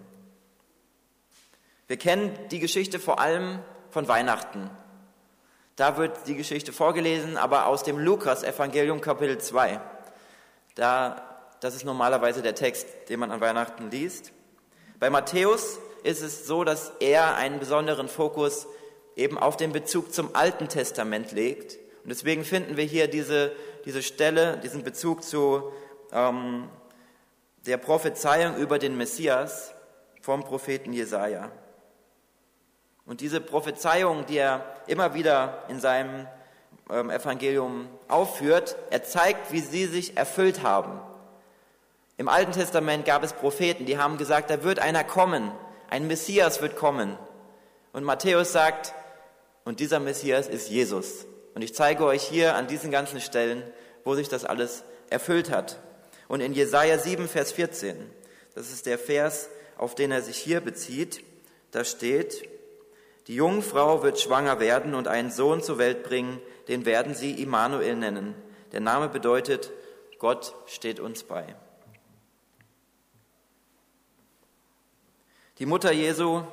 Wir 1.86 1.98
kennen 1.98 2.36
die 2.50 2.58
Geschichte 2.58 3.00
vor 3.00 3.20
allem 3.20 3.60
von 3.92 4.08
Weihnachten. 4.08 4.72
Da 5.76 5.98
wird 5.98 6.26
die 6.26 6.36
Geschichte 6.36 6.74
vorgelesen, 6.74 7.38
aber 7.38 7.68
aus 7.68 7.84
dem 7.84 8.00
Lukas-Evangelium 8.00 9.02
Kapitel 9.02 9.38
2. 9.38 9.80
Da, 10.74 11.46
das 11.60 11.76
ist 11.76 11.86
normalerweise 11.86 12.42
der 12.42 12.56
Text, 12.56 12.88
den 13.10 13.20
man 13.20 13.30
an 13.30 13.40
Weihnachten 13.40 13.92
liest. 13.92 14.32
Bei 15.00 15.12
Matthäus 15.12 15.78
ist 16.02 16.24
es 16.24 16.48
so, 16.48 16.64
dass 16.64 16.92
er 17.00 17.36
einen 17.36 17.60
besonderen 17.60 18.08
Fokus 18.08 18.66
eben 19.16 19.38
auf 19.38 19.58
den 19.58 19.72
Bezug 19.72 20.14
zum 20.14 20.36
Alten 20.36 20.70
Testament 20.70 21.32
legt. 21.32 21.78
Und 22.04 22.10
deswegen 22.10 22.44
finden 22.44 22.78
wir 22.78 22.84
hier 22.84 23.08
diese, 23.08 23.52
diese 23.86 24.04
Stelle, 24.04 24.58
diesen 24.58 24.84
Bezug 24.84 25.24
zu 25.24 25.72
ähm, 26.12 26.70
der 27.66 27.78
Prophezeiung 27.78 28.58
über 28.58 28.80
den 28.80 28.98
Messias 28.98 29.74
vom 30.22 30.44
Propheten 30.44 30.94
Jesaja. 30.94 31.52
Und 33.06 33.22
diese 33.22 33.42
Prophezeiung, 33.42 34.26
die 34.26 34.38
er 34.38 34.66
immer 34.88 35.14
wieder 35.14 35.64
in 35.68 35.80
seinem 35.80 36.28
ähm, 36.90 37.10
Evangelium 37.10 37.88
aufführt, 38.08 38.78
er 38.90 39.04
zeigt, 39.04 39.52
wie 39.52 39.60
sie 39.60 39.86
sich 39.86 40.18
erfüllt 40.18 40.64
haben. 40.64 41.00
Im 42.18 42.30
Alten 42.30 42.52
Testament 42.52 43.06
gab 43.06 43.24
es 43.24 43.34
Propheten, 43.34 43.86
die 43.86 43.98
haben 43.98 44.18
gesagt, 44.18 44.50
da 44.50 44.64
wird 44.64 44.80
einer 44.80 45.04
kommen, 45.04 45.52
ein 45.90 46.08
Messias 46.08 46.62
wird 46.62 46.76
kommen. 46.76 47.18
Und 47.92 48.04
Matthäus 48.04 48.52
sagt, 48.52 48.94
und 49.66 49.80
dieser 49.80 50.00
Messias 50.00 50.48
ist 50.48 50.70
Jesus. 50.70 51.26
Und 51.56 51.62
ich 51.62 51.74
zeige 51.74 52.06
euch 52.06 52.24
hier 52.24 52.56
an 52.56 52.68
diesen 52.68 52.92
ganzen 52.92 53.22
Stellen, 53.22 53.64
wo 54.04 54.16
sich 54.16 54.28
das 54.28 54.46
alles 54.46 54.84
erfüllt 55.10 55.50
hat. 55.50 55.80
Und 56.28 56.42
in 56.42 56.54
Jesaja 56.54 56.98
7, 56.98 57.28
Vers 57.28 57.52
14, 57.52 57.96
das 58.56 58.72
ist 58.72 58.86
der 58.86 58.98
Vers, 58.98 59.50
auf 59.78 59.96
den 59.96 60.12
er 60.12 60.22
sich 60.22 60.38
hier 60.38 60.62
bezieht, 60.62 61.24
da 61.72 61.84
steht, 61.84 62.48
die 63.28 63.36
Jungfrau 63.36 64.04
wird 64.04 64.20
schwanger 64.20 64.60
werden 64.60 64.96
und 64.96 65.08
einen 65.08 65.32
Sohn 65.32 65.64
zur 65.64 65.78
Welt 65.78 66.04
bringen, 66.04 66.40
den 66.68 66.86
werden 66.86 67.16
sie 67.16 67.42
Immanuel 67.42 67.96
nennen. 67.96 68.36
Der 68.72 68.82
Name 68.82 69.08
bedeutet, 69.08 69.72
Gott 70.20 70.56
steht 70.66 71.00
uns 71.00 71.24
bei. 71.24 71.56
Die 75.60 75.66
Mutter 75.66 75.92
Jesu 75.92 76.44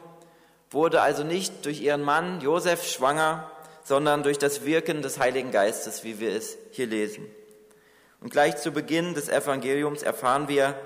wurde 0.70 1.02
also 1.02 1.24
nicht 1.24 1.64
durch 1.66 1.80
ihren 1.80 2.02
Mann 2.02 2.40
Josef 2.40 2.86
schwanger, 2.86 3.50
sondern 3.82 4.22
durch 4.22 4.38
das 4.38 4.64
Wirken 4.64 5.02
des 5.02 5.18
Heiligen 5.18 5.50
Geistes, 5.50 6.04
wie 6.04 6.20
wir 6.20 6.32
es 6.34 6.56
hier 6.70 6.86
lesen. 6.86 7.26
Und 8.20 8.30
gleich 8.30 8.56
zu 8.56 8.70
Beginn 8.70 9.14
des 9.14 9.28
Evangeliums 9.28 10.02
erfahren 10.02 10.48
wir 10.48 10.78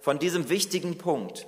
von 0.00 0.18
diesem 0.18 0.48
wichtigen 0.48 0.98
Punkt. 0.98 1.46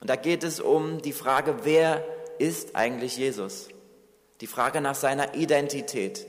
Und 0.00 0.10
da 0.10 0.16
geht 0.16 0.44
es 0.44 0.60
um 0.60 1.02
die 1.02 1.12
Frage, 1.12 1.64
wer 1.64 2.04
ist 2.38 2.76
eigentlich 2.76 3.16
Jesus? 3.16 3.68
Die 4.40 4.46
Frage 4.46 4.80
nach 4.80 4.94
seiner 4.94 5.34
Identität. 5.34 6.26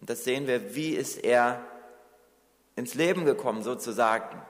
Und 0.00 0.10
das 0.10 0.24
sehen 0.24 0.46
wir, 0.46 0.74
wie 0.74 0.90
ist 0.90 1.24
er 1.24 1.64
ins 2.76 2.94
Leben 2.94 3.24
gekommen, 3.24 3.62
sozusagen. 3.62 4.42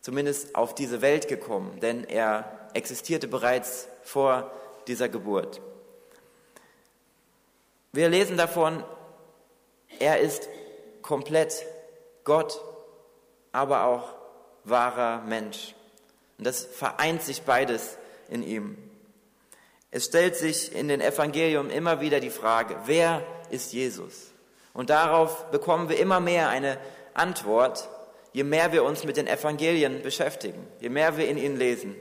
Zumindest 0.00 0.54
auf 0.56 0.74
diese 0.74 1.02
Welt 1.02 1.28
gekommen, 1.28 1.78
denn 1.80 2.04
er 2.04 2.59
existierte 2.74 3.28
bereits 3.28 3.88
vor 4.02 4.50
dieser 4.86 5.08
Geburt. 5.08 5.60
Wir 7.92 8.08
lesen 8.08 8.36
davon, 8.36 8.84
er 9.98 10.20
ist 10.20 10.48
komplett 11.02 11.66
Gott, 12.24 12.60
aber 13.52 13.84
auch 13.84 14.14
wahrer 14.64 15.22
Mensch. 15.22 15.74
Und 16.38 16.46
das 16.46 16.64
vereint 16.64 17.22
sich 17.22 17.42
beides 17.42 17.96
in 18.28 18.42
ihm. 18.42 18.78
Es 19.90 20.06
stellt 20.06 20.36
sich 20.36 20.74
in 20.74 20.88
den 20.88 21.00
Evangelium 21.00 21.68
immer 21.68 22.00
wieder 22.00 22.20
die 22.20 22.30
Frage, 22.30 22.76
wer 22.86 23.22
ist 23.50 23.72
Jesus? 23.72 24.30
Und 24.72 24.90
darauf 24.90 25.50
bekommen 25.50 25.88
wir 25.88 25.98
immer 25.98 26.20
mehr 26.20 26.48
eine 26.48 26.78
Antwort, 27.14 27.88
je 28.32 28.44
mehr 28.44 28.72
wir 28.72 28.84
uns 28.84 29.04
mit 29.04 29.16
den 29.16 29.26
Evangelien 29.26 30.02
beschäftigen, 30.02 30.64
je 30.78 30.88
mehr 30.88 31.16
wir 31.16 31.28
in 31.28 31.36
ihnen 31.36 31.56
lesen, 31.56 31.96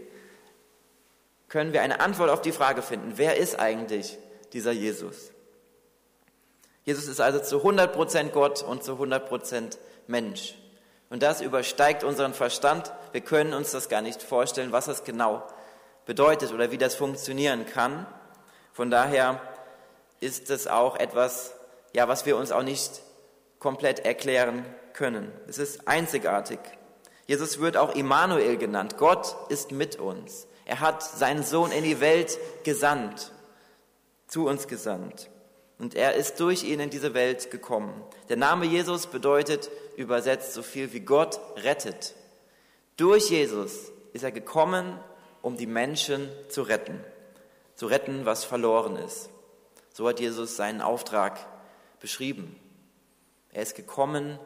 können 1.49 1.73
wir 1.73 1.81
eine 1.81 1.99
Antwort 1.99 2.29
auf 2.29 2.41
die 2.41 2.51
Frage 2.51 2.81
finden, 2.81 3.13
wer 3.15 3.37
ist 3.37 3.59
eigentlich 3.59 4.17
dieser 4.53 4.71
Jesus? 4.71 5.31
Jesus 6.85 7.07
ist 7.07 7.19
also 7.19 7.39
zu 7.39 7.57
100% 7.57 8.29
Gott 8.29 8.63
und 8.63 8.83
zu 8.83 8.93
100% 8.93 9.77
Mensch. 10.07 10.55
Und 11.09 11.23
das 11.23 11.41
übersteigt 11.41 12.03
unseren 12.03 12.33
Verstand. 12.33 12.91
Wir 13.11 13.21
können 13.21 13.53
uns 13.53 13.71
das 13.71 13.89
gar 13.89 14.01
nicht 14.01 14.21
vorstellen, 14.21 14.71
was 14.71 14.85
das 14.85 15.03
genau 15.03 15.43
bedeutet 16.05 16.53
oder 16.53 16.71
wie 16.71 16.77
das 16.77 16.95
funktionieren 16.95 17.65
kann. 17.65 18.05
Von 18.73 18.91
daher 18.91 19.41
ist 20.19 20.49
es 20.49 20.67
auch 20.67 20.97
etwas, 20.97 21.53
ja, 21.93 22.07
was 22.07 22.25
wir 22.25 22.37
uns 22.37 22.51
auch 22.51 22.63
nicht 22.63 23.01
komplett 23.57 24.05
erklären 24.05 24.65
können. 24.93 25.31
Es 25.47 25.57
ist 25.57 25.87
einzigartig. 25.87 26.59
Jesus 27.25 27.59
wird 27.59 27.77
auch 27.77 27.95
Immanuel 27.95 28.57
genannt. 28.57 28.97
Gott 28.97 29.35
ist 29.49 29.71
mit 29.71 29.97
uns. 29.97 30.47
Er 30.69 30.81
hat 30.81 31.01
seinen 31.01 31.41
Sohn 31.43 31.71
in 31.71 31.83
die 31.83 31.99
Welt 31.99 32.37
gesandt, 32.63 33.31
zu 34.27 34.47
uns 34.47 34.67
gesandt. 34.67 35.31
Und 35.79 35.95
er 35.95 36.13
ist 36.13 36.39
durch 36.39 36.63
ihn 36.63 36.79
in 36.79 36.91
diese 36.91 37.15
Welt 37.15 37.49
gekommen. 37.49 38.03
Der 38.29 38.37
Name 38.37 38.67
Jesus 38.67 39.07
bedeutet 39.07 39.71
übersetzt 39.97 40.53
so 40.53 40.61
viel 40.61 40.93
wie 40.93 40.99
Gott 40.99 41.39
rettet. 41.55 42.13
Durch 42.97 43.31
Jesus 43.31 43.91
ist 44.13 44.23
er 44.23 44.31
gekommen, 44.31 44.99
um 45.41 45.57
die 45.57 45.65
Menschen 45.65 46.29
zu 46.49 46.61
retten. 46.61 47.03
Zu 47.73 47.87
retten, 47.87 48.27
was 48.27 48.45
verloren 48.45 48.95
ist. 48.95 49.31
So 49.91 50.07
hat 50.07 50.19
Jesus 50.19 50.55
seinen 50.55 50.81
Auftrag 50.81 51.39
beschrieben. 51.99 52.55
Er 53.51 53.63
ist 53.63 53.73
gekommen, 53.73 54.37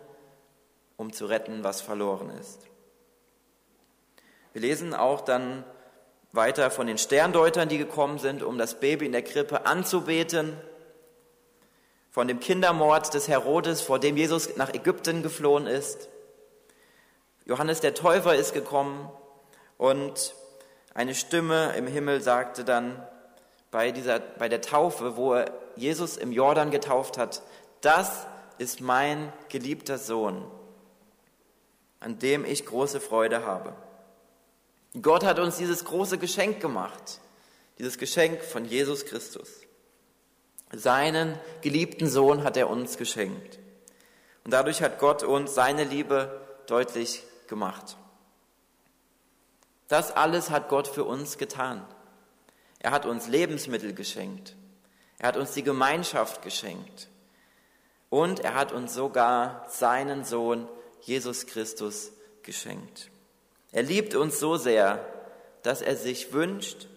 um 0.95 1.11
zu 1.11 1.25
retten, 1.25 1.65
was 1.65 1.81
verloren 1.81 2.29
ist. 2.39 2.61
Wir 4.53 4.61
lesen 4.61 4.93
auch 4.93 5.19
dann 5.19 5.65
weiter 6.33 6.71
von 6.71 6.87
den 6.87 6.97
Sterndeutern, 6.97 7.69
die 7.69 7.77
gekommen 7.77 8.17
sind, 8.17 8.43
um 8.43 8.57
das 8.57 8.79
Baby 8.79 9.05
in 9.05 9.11
der 9.11 9.21
Krippe 9.21 9.65
anzubeten 9.65 10.57
von 12.09 12.27
dem 12.27 12.39
Kindermord 12.39 13.13
des 13.13 13.27
Herodes, 13.27 13.81
vor 13.81 13.99
dem 13.99 14.17
Jesus 14.17 14.55
nach 14.57 14.73
Ägypten 14.73 15.23
geflohen 15.23 15.67
ist. 15.67 16.09
Johannes 17.45 17.81
der 17.81 17.93
Täufer 17.93 18.35
ist 18.35 18.53
gekommen 18.53 19.09
und 19.77 20.35
eine 20.93 21.15
Stimme 21.15 21.73
im 21.75 21.87
Himmel 21.87 22.21
sagte 22.21 22.63
dann 22.63 23.05
bei, 23.71 23.91
dieser, 23.91 24.19
bei 24.19 24.47
der 24.49 24.61
Taufe, 24.61 25.17
wo 25.17 25.33
er 25.33 25.51
Jesus 25.75 26.17
im 26.17 26.31
Jordan 26.31 26.69
getauft 26.69 27.17
hat, 27.17 27.41
das 27.81 28.27
ist 28.59 28.79
mein 28.79 29.33
geliebter 29.49 29.97
Sohn, 29.97 30.45
an 31.99 32.19
dem 32.19 32.45
ich 32.45 32.65
große 32.65 32.99
Freude 32.99 33.45
habe. 33.45 33.73
Gott 35.01 35.23
hat 35.23 35.39
uns 35.39 35.57
dieses 35.57 35.85
große 35.85 36.17
Geschenk 36.17 36.59
gemacht, 36.59 37.19
dieses 37.79 37.97
Geschenk 37.97 38.43
von 38.43 38.65
Jesus 38.65 39.05
Christus. 39.05 39.49
Seinen 40.71 41.37
geliebten 41.61 42.07
Sohn 42.09 42.43
hat 42.43 42.57
er 42.57 42.69
uns 42.69 42.97
geschenkt. 42.97 43.59
Und 44.43 44.51
dadurch 44.51 44.81
hat 44.81 44.99
Gott 44.99 45.23
uns 45.23 45.53
seine 45.53 45.83
Liebe 45.83 46.41
deutlich 46.67 47.23
gemacht. 47.47 47.97
Das 49.87 50.11
alles 50.11 50.49
hat 50.49 50.69
Gott 50.69 50.87
für 50.87 51.03
uns 51.03 51.37
getan. 51.37 51.85
Er 52.79 52.91
hat 52.91 53.05
uns 53.05 53.27
Lebensmittel 53.27 53.93
geschenkt. 53.93 54.55
Er 55.17 55.29
hat 55.29 55.37
uns 55.37 55.53
die 55.53 55.63
Gemeinschaft 55.63 56.41
geschenkt. 56.41 57.09
Und 58.09 58.41
er 58.41 58.55
hat 58.55 58.71
uns 58.71 58.93
sogar 58.93 59.65
seinen 59.69 60.23
Sohn 60.23 60.67
Jesus 61.01 61.45
Christus 61.45 62.11
geschenkt. 62.43 63.09
Er 63.73 63.83
liebt 63.83 64.15
uns 64.15 64.39
so 64.39 64.55
sehr, 64.55 65.05
dass 65.63 65.81
er 65.81 65.95
sich 65.95 66.31
wünscht, 66.31 66.87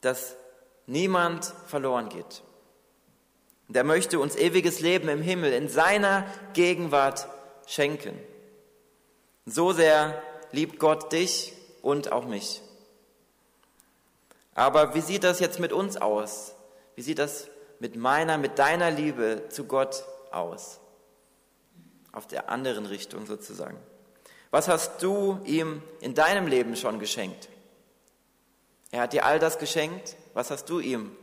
dass 0.00 0.34
niemand 0.86 1.44
verloren 1.66 2.08
geht. 2.08 2.42
Und 3.68 3.76
er 3.76 3.84
möchte 3.84 4.18
uns 4.18 4.34
ewiges 4.36 4.80
Leben 4.80 5.08
im 5.08 5.22
Himmel 5.22 5.52
in 5.52 5.68
seiner 5.68 6.26
Gegenwart 6.52 7.28
schenken. 7.66 8.18
So 9.46 9.72
sehr 9.72 10.20
liebt 10.52 10.78
Gott 10.78 11.12
dich 11.12 11.52
und 11.82 12.10
auch 12.10 12.26
mich. 12.26 12.60
Aber 14.54 14.94
wie 14.94 15.00
sieht 15.00 15.22
das 15.22 15.38
jetzt 15.38 15.60
mit 15.60 15.72
uns 15.72 15.96
aus? 15.96 16.54
Wie 16.96 17.02
sieht 17.02 17.20
das 17.20 17.48
mit 17.78 17.94
meiner, 17.94 18.38
mit 18.38 18.58
deiner 18.58 18.90
Liebe 18.90 19.44
zu 19.50 19.64
Gott 19.64 20.02
aus? 20.32 20.80
Auf 22.10 22.26
der 22.26 22.48
anderen 22.48 22.86
Richtung 22.86 23.26
sozusagen. 23.26 23.78
Was 24.50 24.68
hast 24.68 25.02
du 25.02 25.40
ihm 25.44 25.82
in 26.00 26.14
deinem 26.14 26.46
Leben 26.46 26.76
schon 26.76 26.98
geschenkt? 26.98 27.48
Er 28.90 29.02
hat 29.02 29.12
dir 29.12 29.26
all 29.26 29.38
das 29.38 29.58
geschenkt. 29.58 30.16
Was 30.34 30.50
hast 30.50 30.70
du 30.70 30.80
ihm 30.80 31.14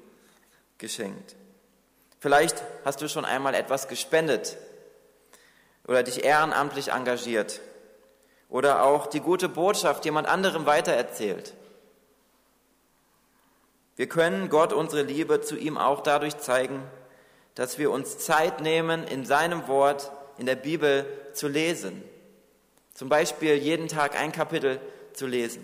geschenkt? 0.78 1.36
Vielleicht 2.20 2.64
hast 2.84 3.02
du 3.02 3.10
schon 3.10 3.26
einmal 3.26 3.56
etwas 3.56 3.88
gespendet 3.88 4.58
oder 5.88 6.04
dich 6.04 6.24
ehrenamtlich 6.24 6.92
engagiert 6.92 7.62
oder 8.50 8.84
auch 8.84 9.08
die 9.08 9.20
gute 9.20 9.50
Botschaft 9.50 10.06
jemand 10.06 10.28
anderem 10.28 10.66
weitererzählt. 10.66 11.54
Wir 13.96 14.10
können 14.10 14.50
Gott 14.50 14.74
unsere 14.74 15.04
Liebe 15.04 15.42
zu 15.42 15.56
ihm 15.56 15.78
auch 15.78 16.02
dadurch 16.02 16.38
zeigen, 16.38 16.84
dass 17.56 17.78
wir 17.78 17.92
uns 17.92 18.18
Zeit 18.18 18.60
nehmen, 18.60 19.06
in 19.06 19.26
seinem 19.26 19.68
Wort, 19.68 20.12
in 20.38 20.46
der 20.46 20.56
Bibel 20.56 21.06
zu 21.34 21.48
lesen. 21.48 22.04
Zum 22.96 23.08
Beispiel 23.08 23.54
jeden 23.54 23.88
Tag 23.88 24.20
ein 24.20 24.32
Kapitel 24.32 24.82
zu 25.14 25.28
lesen. 25.28 25.64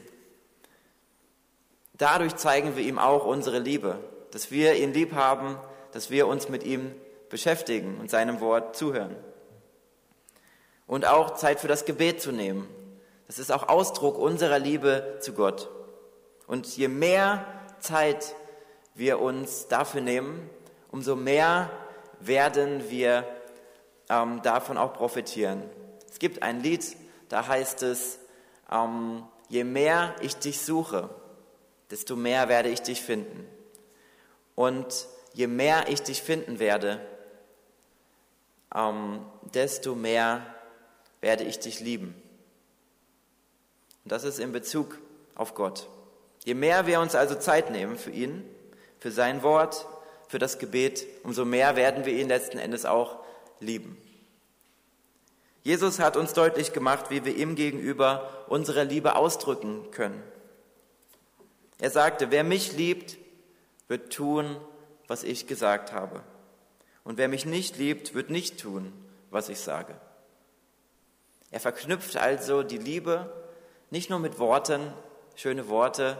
Dadurch 1.94 2.36
zeigen 2.36 2.76
wir 2.76 2.84
ihm 2.84 3.00
auch 3.00 3.26
unsere 3.26 3.58
Liebe, 3.58 4.00
dass 4.30 4.52
wir 4.52 4.76
ihn 4.76 4.94
lieb 4.94 5.13
haben 5.13 5.58
dass 5.91 6.10
wir 6.10 6.28
uns 6.28 6.50
mit 6.50 6.63
ihm 6.63 6.94
beschäftigen 7.30 7.98
und 8.00 8.10
seinem 8.10 8.39
Wort 8.39 8.76
zuhören. 8.76 9.15
Und 10.88 11.06
auch 11.06 11.36
Zeit 11.36 11.60
für 11.60 11.67
das 11.67 11.86
Gebet 11.86 12.22
zu 12.22 12.32
nehmen. 12.32 12.67
Das 13.28 13.39
ist 13.39 13.52
auch 13.52 13.70
Ausdruck 13.70 14.17
unserer 14.17 14.60
Liebe 14.60 15.17
zu 15.22 15.34
Gott. 15.34 15.70
Und 16.48 16.67
je 16.76 16.89
mehr 16.89 17.46
Zeit 17.80 18.36
wir 18.94 19.22
uns 19.22 19.67
dafür 19.67 20.02
nehmen, 20.02 20.50
umso 20.91 21.15
mehr 21.15 21.70
werden 22.20 22.89
wir 22.89 23.26
ähm, 24.10 24.41
davon 24.41 24.78
auch 24.78 24.94
profitieren. 24.94 25.63
Es 26.12 26.20
gibt 26.20 26.44
ein 26.44 26.60
Lied, 26.60 26.86
da 27.32 27.48
heißt 27.48 27.84
es, 27.84 28.20
ähm, 28.70 29.24
je 29.48 29.63
mehr 29.63 30.15
ich 30.22 30.36
dich 30.36 30.60
suche, 30.60 31.10
desto 31.89 32.17
mehr 32.17 32.50
werde 32.50 32.67
ich 32.67 32.82
dich 32.82 33.02
finden. 33.02 33.48
Und 34.56 35.08
je 35.34 35.48
mehr 35.48 35.88
ich 35.88 36.02
dich 36.02 36.22
finden 36.22 36.60
werde, 36.60 37.00
ähm, 38.76 39.26
desto 39.54 39.96
mehr 39.96 40.46
werde 41.22 41.46
ich 41.46 41.60
dich 41.60 41.80
lieben. 41.80 42.22
Und 44.04 44.12
das 44.12 44.26
ist 44.26 44.39
in 44.39 44.52
Bezug 44.52 44.98
auf 45.34 45.56
Gott. 45.56 45.88
Je 46.44 46.54
mehr 46.54 46.86
wir 46.86 47.00
uns 47.00 47.15
also 47.15 47.36
Zeit 47.36 47.72
nehmen 47.72 47.98
für 47.98 48.12
ihn, 48.12 48.44
für 49.00 49.12
sein 49.12 49.41
Wort, 49.41 49.88
für 50.28 50.39
das 50.39 50.60
Gebet, 50.60 51.06
umso 51.24 51.46
mehr 51.46 51.78
werden 51.78 52.04
wir 52.04 52.13
ihn 52.13 52.28
letzten 52.28 52.58
Endes 52.58 52.86
auch 52.86 53.20
lieben. 53.62 53.98
Jesus 55.63 56.00
hat 56.00 56.17
uns 56.17 56.34
deutlich 56.34 56.74
gemacht, 56.74 57.10
wie 57.10 57.24
wir 57.24 57.36
ihm 57.36 57.56
gegenüber 57.56 58.45
unsere 58.47 58.84
Liebe 58.84 59.15
ausdrücken 59.15 59.91
können. 59.91 60.21
Er 61.80 61.91
sagte, 61.91 62.32
wer 62.32 62.43
mich 62.43 62.74
liebt, 62.74 63.17
wird 63.88 64.13
tun, 64.13 64.58
was 65.08 65.24
ich 65.24 65.47
gesagt 65.47 65.93
habe. 65.93 66.24
Und 67.04 67.17
wer 67.17 67.28
mich 67.28 67.45
nicht 67.45 67.78
liebt, 67.78 68.13
wird 68.13 68.30
nicht 68.30 68.60
tun, 68.60 68.93
was 69.30 69.50
ich 69.50 69.60
sage. 69.60 69.95
Er 71.52 71.60
verknüpft 71.60 72.17
also 72.17 72.63
die 72.63 72.78
Liebe 72.78 73.32
nicht 73.89 74.10
nur 74.10 74.19
mit 74.19 74.39
Worten, 74.39 74.93
schöne 75.36 75.67
Worte. 75.67 76.17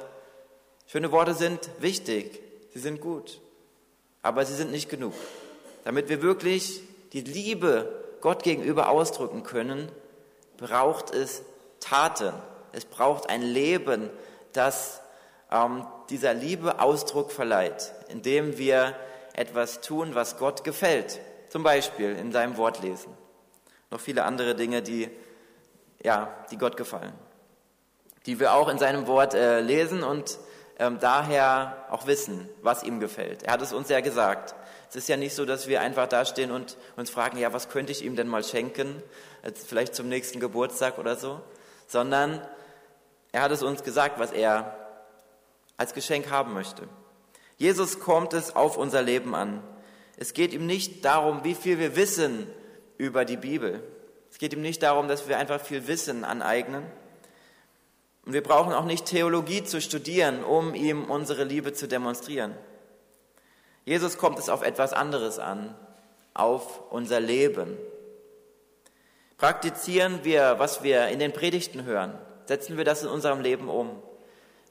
Schöne 0.88 1.12
Worte 1.12 1.34
sind 1.34 1.70
wichtig, 1.80 2.42
sie 2.74 2.80
sind 2.80 3.00
gut, 3.00 3.40
aber 4.22 4.46
sie 4.46 4.56
sind 4.56 4.72
nicht 4.72 4.90
genug. 4.90 5.14
Damit 5.86 6.10
wir 6.10 6.22
wirklich 6.22 6.82
die 7.14 7.22
Liebe 7.22 8.04
Gott 8.22 8.44
gegenüber 8.44 8.90
ausdrücken 8.90 9.44
können, 9.44 9.92
braucht 10.58 11.14
es 11.14 11.44
Taten. 11.80 12.34
Es 12.72 12.86
braucht 12.86 13.30
ein 13.30 13.42
Leben, 13.42 14.10
das 14.54 15.02
ähm, 15.52 15.86
dieser 16.10 16.34
Liebe 16.34 16.80
Ausdruck 16.80 17.32
verleiht, 17.32 17.94
indem 18.10 18.58
wir 18.58 18.96
etwas 19.34 19.82
tun, 19.82 20.16
was 20.16 20.38
Gott 20.38 20.64
gefällt. 20.64 21.20
Zum 21.50 21.64
Beispiel 21.64 22.16
in 22.16 22.32
seinem 22.32 22.58
Wort 22.58 22.82
lesen. 22.82 23.12
Noch 23.90 24.00
viele 24.00 24.24
andere 24.24 24.56
Dinge, 24.56 24.82
die, 24.82 25.10
ja, 26.02 26.34
die 26.50 26.58
Gott 26.58 26.78
gefallen. 26.78 27.14
Die 28.26 28.40
wir 28.40 28.54
auch 28.54 28.70
in 28.70 28.78
seinem 28.78 29.08
Wort 29.08 29.34
äh, 29.34 29.60
lesen 29.60 30.04
und 30.04 30.38
ähm, 30.80 31.00
daher 31.00 31.86
auch 31.90 32.08
wissen, 32.08 32.50
was 32.62 32.84
ihm 32.84 33.00
gefällt. 33.00 33.44
Er 33.44 33.54
hat 33.54 33.62
es 33.62 33.74
uns 33.74 33.90
ja 33.90 34.00
gesagt. 34.00 34.56
Es 34.92 34.98
ist 34.98 35.08
ja 35.08 35.16
nicht 35.16 35.34
so, 35.34 35.46
dass 35.46 35.70
wir 35.70 35.80
einfach 35.80 36.06
dastehen 36.06 36.52
und 36.52 36.76
uns 36.98 37.10
fragen, 37.10 37.38
ja, 37.38 37.54
was 37.54 37.70
könnte 37.70 37.94
ich 37.94 38.04
ihm 38.04 38.18
denn 38.18 38.28
mal 38.28 38.44
schenken, 38.44 39.02
vielleicht 39.66 39.96
zum 39.96 40.10
nächsten 40.10 40.42
Geburtstag 40.42 40.98
oder 40.98 41.16
so, 41.16 41.40
sondern 41.88 42.46
er 43.32 43.44
hat 43.44 43.52
es 43.52 43.64
uns 43.64 43.84
gesagt, 43.84 44.20
was 44.20 44.34
er 44.34 44.76
als 45.78 45.94
Geschenk 45.94 46.30
haben 46.30 46.54
möchte. 46.54 46.90
Jesus 47.56 48.02
kommt 48.02 48.34
es 48.34 48.54
auf 48.54 48.76
unser 48.76 49.02
Leben 49.02 49.34
an. 49.34 49.64
Es 50.18 50.34
geht 50.34 50.52
ihm 50.52 50.66
nicht 50.66 51.06
darum, 51.06 51.46
wie 51.46 51.56
viel 51.56 51.80
wir 51.80 51.96
wissen 51.96 52.46
über 52.98 53.24
die 53.24 53.38
Bibel. 53.38 53.82
Es 54.30 54.40
geht 54.40 54.52
ihm 54.52 54.62
nicht 54.62 54.84
darum, 54.84 55.08
dass 55.08 55.30
wir 55.30 55.38
einfach 55.38 55.62
viel 55.62 55.88
Wissen 55.88 56.26
aneignen. 56.26 56.84
Und 58.26 58.34
wir 58.34 58.44
brauchen 58.44 58.74
auch 58.74 58.84
nicht 58.84 59.06
Theologie 59.06 59.64
zu 59.64 59.80
studieren, 59.80 60.44
um 60.44 60.76
ihm 60.76 61.06
unsere 61.06 61.46
Liebe 61.46 61.72
zu 61.72 61.88
demonstrieren. 61.88 62.58
Jesus 63.86 64.18
kommt 64.18 64.40
es 64.40 64.50
auf 64.50 64.62
etwas 64.62 64.94
anderes 64.94 65.40
an, 65.40 65.76
auf 66.34 66.92
unser 66.92 67.20
Leben. 67.20 67.78
Praktizieren 69.38 70.24
wir, 70.24 70.60
was 70.60 70.84
wir 70.84 71.08
in 71.08 71.20
den 71.20 71.34
Predigten 71.34 71.84
hören, 71.84 72.18
setzen 72.46 72.78
wir 72.78 72.86
das 72.86 73.02
in 73.02 73.10
unserem 73.10 73.42
Leben 73.42 73.70
um. 73.70 74.02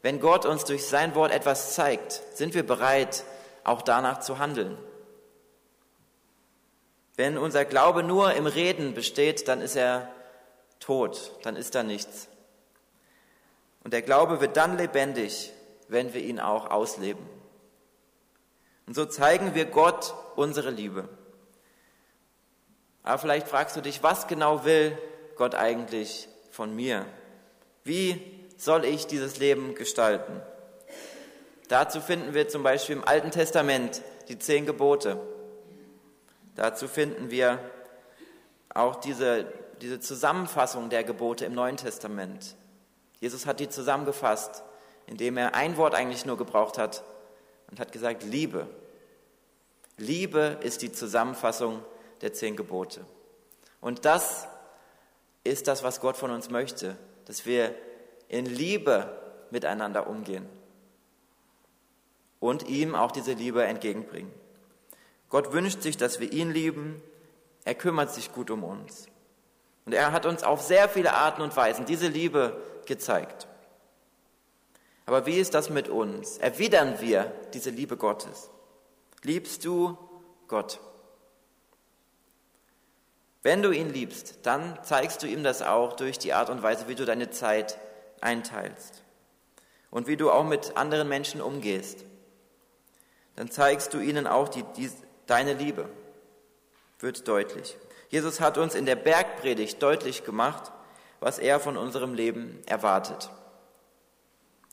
Wenn 0.03 0.21
Gott 0.21 0.47
uns 0.47 0.65
durch 0.65 0.87
sein 0.87 1.15
Wort 1.15 1.33
etwas 1.33 1.75
zeigt, 1.75 2.23
sind 2.35 2.55
wir 2.55 2.65
bereit, 2.65 3.25
auch 3.65 3.83
danach 3.83 4.21
zu 4.21 4.39
handeln. 4.39 4.79
Wenn 7.17 7.37
unser 7.37 7.65
Glaube 7.65 8.03
nur 8.03 8.33
im 8.35 8.47
Reden 8.47 8.95
besteht, 8.95 9.49
dann 9.49 9.61
ist 9.61 9.77
er 9.77 10.09
tot, 10.79 11.33
dann 11.43 11.57
ist 11.57 11.75
da 11.75 11.83
nichts. 11.83 12.29
Und 13.85 13.93
der 13.93 14.03
Glaube 14.03 14.41
wird 14.41 14.57
dann 14.57 14.79
lebendig, 14.79 15.53
wenn 15.89 16.15
wir 16.15 16.23
ihn 16.23 16.41
auch 16.41 16.71
ausleben. 16.71 17.40
Und 18.91 18.95
so 18.95 19.07
zeigen 19.07 19.55
wir 19.55 19.67
Gott 19.67 20.15
unsere 20.35 20.71
Liebe. 20.71 21.09
Aber 23.05 23.19
vielleicht 23.19 23.47
fragst 23.47 23.77
du 23.77 23.81
dich, 23.81 24.03
was 24.03 24.27
genau 24.27 24.65
will 24.65 24.99
Gott 25.37 25.55
eigentlich 25.55 26.29
von 26.51 26.75
mir? 26.75 27.07
Wie 27.85 28.21
soll 28.57 28.85
ich 28.85 29.07
dieses 29.07 29.39
Leben 29.39 29.77
gestalten? 29.77 30.43
Dazu 31.69 32.01
finden 32.01 32.35
wir 32.35 32.49
zum 32.49 32.65
Beispiel 32.65 32.97
im 32.97 33.05
Alten 33.05 33.31
Testament 33.31 34.03
die 34.27 34.41
zehn 34.41 34.67
Gebote. 34.67 35.21
Dazu 36.57 36.89
finden 36.89 37.31
wir 37.31 37.61
auch 38.75 38.97
diese, 38.97 39.47
diese 39.81 40.01
Zusammenfassung 40.01 40.91
der 40.91 41.05
Gebote 41.05 41.45
im 41.45 41.55
Neuen 41.55 41.77
Testament. 41.77 42.57
Jesus 43.21 43.47
hat 43.47 43.61
die 43.61 43.69
zusammengefasst, 43.69 44.65
indem 45.07 45.37
er 45.37 45.55
ein 45.55 45.77
Wort 45.77 45.95
eigentlich 45.95 46.27
nur 46.27 46.37
gebraucht 46.37 46.77
hat 46.77 47.05
und 47.71 47.81
hat 47.81 47.93
gesagt, 47.93 48.23
Liebe. 48.25 48.67
Liebe 49.97 50.59
ist 50.63 50.83
die 50.83 50.93
Zusammenfassung 50.93 51.83
der 52.21 52.33
zehn 52.33 52.57
Gebote. 52.57 53.05
Und 53.81 54.05
das 54.05 54.47
ist 55.45 55.69
das, 55.69 55.83
was 55.83 56.01
Gott 56.01 56.17
von 56.17 56.31
uns 56.31 56.51
möchte, 56.51 56.97
dass 57.27 57.47
wir 57.47 57.75
in 58.29 58.47
Liebe 58.47 59.17
miteinander 59.51 60.07
umgehen 60.07 60.47
und 62.39 62.69
ihm 62.69 62.95
auch 62.95 63.13
diese 63.13 63.33
Liebe 63.33 63.65
entgegenbringen. 63.65 64.33
Gott 65.29 65.53
wünscht 65.53 65.83
sich, 65.83 65.97
dass 65.97 66.21
wir 66.21 66.33
ihn 66.33 66.51
lieben. 66.51 67.01
Er 67.65 67.75
kümmert 67.75 68.13
sich 68.13 68.33
gut 68.33 68.51
um 68.51 68.65
uns. 68.65 69.07
Und 69.87 69.93
er 69.93 70.13
hat 70.13 70.27
uns 70.27 70.43
auf 70.43 70.61
sehr 70.61 70.89
viele 70.89 71.15
Arten 71.15 71.43
und 71.43 71.57
Weisen 71.57 71.87
diese 71.87 72.09
Liebe 72.09 72.61
gezeigt. 72.87 73.47
Aber 75.11 75.27
wie 75.27 75.41
ist 75.41 75.55
das 75.55 75.71
mit 75.71 75.89
uns? 75.89 76.39
Erwidern 76.39 77.01
wir 77.01 77.33
diese 77.53 77.71
Liebe 77.71 77.97
Gottes? 77.97 78.49
Liebst 79.25 79.65
du 79.65 79.99
Gott? 80.47 80.79
Wenn 83.43 83.61
du 83.61 83.73
ihn 83.73 83.91
liebst, 83.91 84.39
dann 84.45 84.79
zeigst 84.85 85.25
du 85.25 85.27
ihm 85.27 85.43
das 85.43 85.63
auch 85.63 85.95
durch 85.95 86.21
die 86.21 86.33
Art 86.33 86.49
und 86.49 86.63
Weise, 86.63 86.87
wie 86.87 86.95
du 86.95 87.05
deine 87.05 87.29
Zeit 87.29 87.77
einteilst 88.21 89.03
und 89.91 90.07
wie 90.07 90.17
du 90.17 90.31
auch 90.31 90.45
mit 90.45 90.77
anderen 90.77 91.09
Menschen 91.09 91.41
umgehst, 91.41 92.05
dann 93.35 93.51
zeigst 93.51 93.93
du 93.93 93.99
ihnen 93.99 94.29
auch 94.29 94.49
die, 94.49 94.63
die, 94.77 94.93
deine 95.27 95.55
Liebe. 95.55 95.89
Wird 97.01 97.27
deutlich. 97.27 97.77
Jesus 98.11 98.39
hat 98.39 98.59
uns 98.59 98.77
in 98.77 98.87
der 98.87 98.95
Bergpredigt 98.95 99.83
deutlich 99.83 100.23
gemacht, 100.23 100.71
was 101.19 101.41
er 101.41 101.59
von 101.59 101.77
unserem 101.77 102.15
Leben 102.15 102.63
erwartet. 102.67 103.29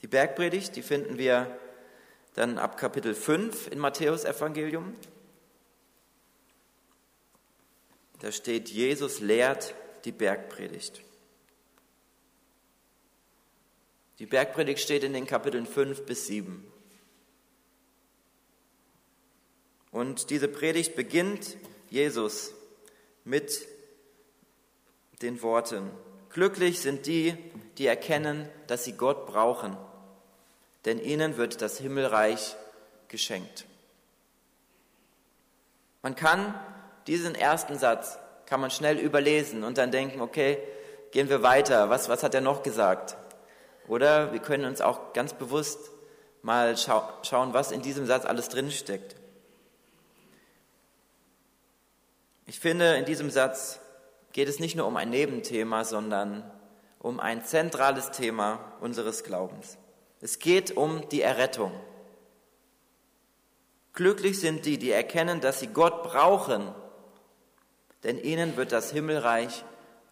Die 0.01 0.07
Bergpredigt, 0.07 0.75
die 0.75 0.83
finden 0.83 1.17
wir 1.17 1.59
dann 2.35 2.59
ab 2.59 2.77
Kapitel 2.77 3.15
5 3.15 3.71
in 3.71 3.79
Matthäus 3.79 4.25
Evangelium. 4.25 4.95
Da 8.19 8.31
steht, 8.31 8.69
Jesus 8.69 9.19
lehrt 9.19 9.73
die 10.05 10.11
Bergpredigt. 10.11 11.01
Die 14.19 14.25
Bergpredigt 14.25 14.79
steht 14.79 15.03
in 15.03 15.13
den 15.13 15.25
Kapiteln 15.25 15.65
5 15.65 16.05
bis 16.05 16.27
7. 16.27 16.65
Und 19.91 20.29
diese 20.29 20.47
Predigt 20.47 20.95
beginnt 20.95 21.57
Jesus 21.89 22.53
mit 23.23 23.67
den 25.21 25.41
Worten, 25.41 25.91
Glücklich 26.37 26.81
sind 26.81 27.07
die, 27.07 27.35
die 27.77 27.87
erkennen, 27.87 28.47
dass 28.67 28.83
sie 28.83 28.93
Gott 28.93 29.25
brauchen, 29.25 29.75
denn 30.87 30.99
ihnen 30.99 31.35
wird 31.35 31.61
das 31.61 31.77
Himmelreich 31.77 32.55
geschenkt. 33.09 33.65
Man 36.01 36.15
kann 36.15 36.57
diesen 37.07 37.35
ersten 37.35 37.77
Satz, 37.77 38.17
kann 38.45 38.61
man 38.61 38.71
schnell 38.71 38.97
überlesen 38.97 39.65
und 39.65 39.77
dann 39.77 39.91
denken, 39.91 40.21
okay, 40.21 40.57
gehen 41.11 41.27
wir 41.27 41.43
weiter, 41.43 41.89
was, 41.89 42.07
was 42.07 42.23
hat 42.23 42.33
er 42.33 42.39
noch 42.39 42.63
gesagt? 42.63 43.17
Oder 43.89 44.31
wir 44.31 44.39
können 44.39 44.63
uns 44.63 44.79
auch 44.79 45.11
ganz 45.11 45.33
bewusst 45.33 45.91
mal 46.41 46.77
schau 46.77 47.03
schauen, 47.23 47.53
was 47.53 47.71
in 47.71 47.81
diesem 47.81 48.05
Satz 48.05 48.25
alles 48.25 48.47
drinsteckt. 48.47 49.17
Ich 52.45 52.61
finde, 52.61 52.95
in 52.95 53.03
diesem 53.03 53.29
Satz 53.29 53.81
geht 54.31 54.47
es 54.47 54.59
nicht 54.59 54.77
nur 54.77 54.87
um 54.87 54.95
ein 54.95 55.09
Nebenthema, 55.09 55.83
sondern 55.83 56.49
um 56.99 57.19
ein 57.19 57.43
zentrales 57.43 58.11
Thema 58.11 58.59
unseres 58.79 59.25
Glaubens. 59.25 59.77
Es 60.21 60.39
geht 60.39 60.75
um 60.75 61.07
die 61.09 61.21
Errettung. 61.21 61.71
Glücklich 63.93 64.39
sind 64.39 64.65
die, 64.65 64.77
die 64.77 64.91
erkennen, 64.91 65.41
dass 65.41 65.59
sie 65.59 65.67
Gott 65.67 66.03
brauchen, 66.03 66.73
denn 68.03 68.19
ihnen 68.19 68.57
wird 68.57 68.71
das 68.71 68.91
Himmelreich 68.91 69.63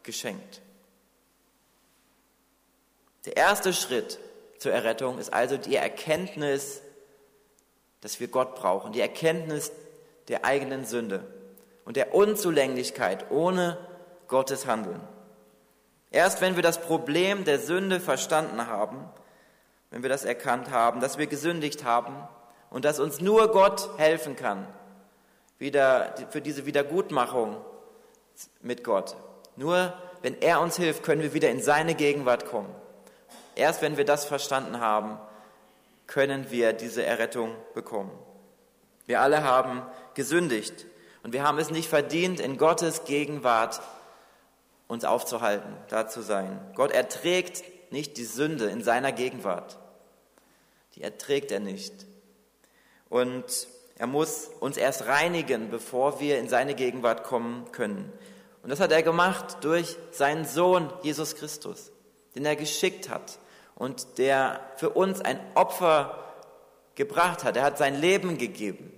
geschenkt. 0.03 0.61
Der 3.25 3.37
erste 3.37 3.73
Schritt 3.73 4.19
zur 4.59 4.71
Errettung 4.71 5.17
ist 5.17 5.33
also 5.33 5.57
die 5.57 5.75
Erkenntnis, 5.75 6.81
dass 8.01 8.19
wir 8.19 8.27
Gott 8.27 8.55
brauchen, 8.55 8.93
die 8.93 9.01
Erkenntnis 9.01 9.71
der 10.27 10.45
eigenen 10.45 10.85
Sünde 10.85 11.25
und 11.85 11.97
der 11.97 12.13
Unzulänglichkeit 12.13 13.31
ohne 13.31 13.77
Gottes 14.27 14.65
Handeln. 14.65 15.01
Erst 16.11 16.41
wenn 16.41 16.55
wir 16.55 16.63
das 16.63 16.81
Problem 16.81 17.45
der 17.45 17.59
Sünde 17.59 17.99
verstanden 17.99 18.67
haben, 18.67 19.09
wenn 19.89 20.01
wir 20.01 20.09
das 20.09 20.25
erkannt 20.25 20.71
haben, 20.71 20.99
dass 20.99 21.17
wir 21.17 21.27
gesündigt 21.27 21.83
haben 21.83 22.15
und 22.69 22.85
dass 22.85 22.99
uns 22.99 23.21
nur 23.21 23.51
Gott 23.51 23.89
helfen 23.97 24.35
kann, 24.35 24.67
wieder 25.57 26.13
für 26.29 26.41
diese 26.41 26.65
Wiedergutmachung 26.65 27.57
mit 28.61 28.83
Gott. 28.83 29.15
Nur 29.55 29.93
wenn 30.21 30.41
er 30.41 30.59
uns 30.59 30.75
hilft, 30.75 31.03
können 31.03 31.21
wir 31.21 31.33
wieder 31.33 31.49
in 31.49 31.61
seine 31.61 31.95
Gegenwart 31.95 32.45
kommen. 32.45 32.73
Erst 33.55 33.81
wenn 33.81 33.95
wir 33.95 34.05
das 34.05 34.25
verstanden 34.25 34.79
haben, 34.79 35.17
können 36.07 36.51
wir 36.51 36.73
diese 36.73 37.03
Errettung 37.03 37.55
bekommen. 37.73 38.11
Wir 39.05 39.21
alle 39.21 39.43
haben 39.43 39.83
gesündigt 40.13 40.85
und 41.23 41.33
wir 41.33 41.43
haben 41.43 41.57
es 41.57 41.69
nicht 41.69 41.89
verdient, 41.89 42.39
in 42.39 42.57
Gottes 42.57 43.05
Gegenwart 43.05 43.81
uns 44.87 45.05
aufzuhalten, 45.05 45.75
da 45.89 46.07
zu 46.07 46.21
sein. 46.21 46.59
Gott 46.75 46.91
erträgt 46.91 47.63
nicht 47.91 48.17
die 48.17 48.25
Sünde 48.25 48.65
in 48.65 48.83
seiner 48.83 49.11
Gegenwart. 49.11 49.77
Die 50.95 51.01
erträgt 51.01 51.51
er 51.51 51.59
nicht. 51.59 51.93
Und 53.09 53.67
Er 53.97 54.07
muss 54.07 54.49
uns 54.59 54.75
erst 54.75 55.07
reinigen, 55.07 55.69
bevor 55.69 56.19
wir 56.19 56.37
in 56.37 56.49
seine 56.49 56.75
Gegenwart 56.75 57.23
kommen 57.23 57.71
können. 57.71 58.11
Und 58.61 58.69
das 58.69 58.81
hat 58.81 58.91
er 58.91 59.03
gemacht 59.03 59.57
durch 59.61 59.95
seinen 60.11 60.43
Sohn 60.45 60.91
Jesus 61.01 61.35
Christus, 61.35 61.91
den 62.35 62.45
er 62.45 62.57
geschickt 62.57 63.09
hat 63.09 63.39
und 63.75 64.17
der 64.17 64.59
für 64.75 64.89
uns 64.89 65.21
ein 65.21 65.39
Opfer 65.53 66.19
gebracht 66.95 67.43
hat. 67.45 67.55
Er 67.55 67.63
hat 67.63 67.77
sein 67.77 67.99
Leben 68.01 68.37
gegeben. 68.37 68.91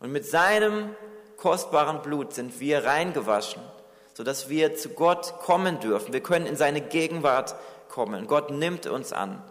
Und 0.00 0.12
mit 0.12 0.24
seinem 0.24 0.94
kostbaren 1.36 2.00
Blut 2.00 2.32
sind 2.32 2.58
wir 2.58 2.84
reingewaschen, 2.84 3.62
sodass 4.14 4.48
wir 4.48 4.76
zu 4.76 4.90
Gott 4.90 5.40
kommen 5.40 5.78
dürfen. 5.80 6.14
Wir 6.14 6.22
können 6.22 6.46
in 6.46 6.56
seine 6.56 6.80
Gegenwart 6.80 7.54
kommen. 7.88 8.26
Gott 8.26 8.50
nimmt 8.50 8.86
uns 8.86 9.12
an 9.12 9.42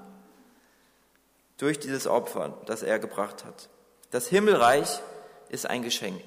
durch 1.58 1.80
dieses 1.80 2.08
Opfer, 2.08 2.58
das 2.65 2.84
er 2.84 3.00
gebracht 3.00 3.45
hat. 3.45 3.69
Das 4.12 4.28
Himmelreich 4.28 5.00
ist 5.50 5.65
ein 5.69 5.84
Geschenk. 5.84 6.21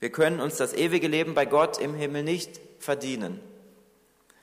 Wir 0.00 0.10
können 0.10 0.40
uns 0.40 0.56
das 0.56 0.72
ewige 0.72 1.08
Leben 1.08 1.34
bei 1.34 1.46
Gott 1.46 1.78
im 1.78 1.94
Himmel 1.94 2.22
nicht 2.22 2.60
verdienen. 2.78 3.40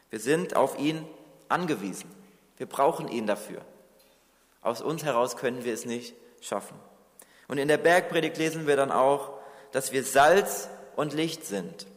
Wir 0.10 0.20
sind 0.20 0.56
auf 0.56 0.80
ihn 0.80 1.06
angewiesen. 1.50 2.10
Wir 2.58 2.66
brauchen 2.66 3.08
ihn 3.08 3.28
dafür. 3.28 3.62
Aus 4.62 4.82
uns 4.82 5.04
heraus 5.04 5.38
können 5.38 5.64
wir 5.64 5.74
es 5.74 5.86
nicht 5.86 6.16
schaffen. 6.42 6.80
Und 7.48 7.58
in 7.58 7.68
der 7.68 7.78
Bergpredigt 7.78 8.38
lesen 8.38 8.68
wir 8.68 8.76
dann 8.76 8.92
auch, 8.92 9.34
dass 9.72 9.92
wir 9.92 10.04
Salz 10.04 10.70
und 10.96 11.14
Licht 11.14 11.46
sind. 11.46 11.88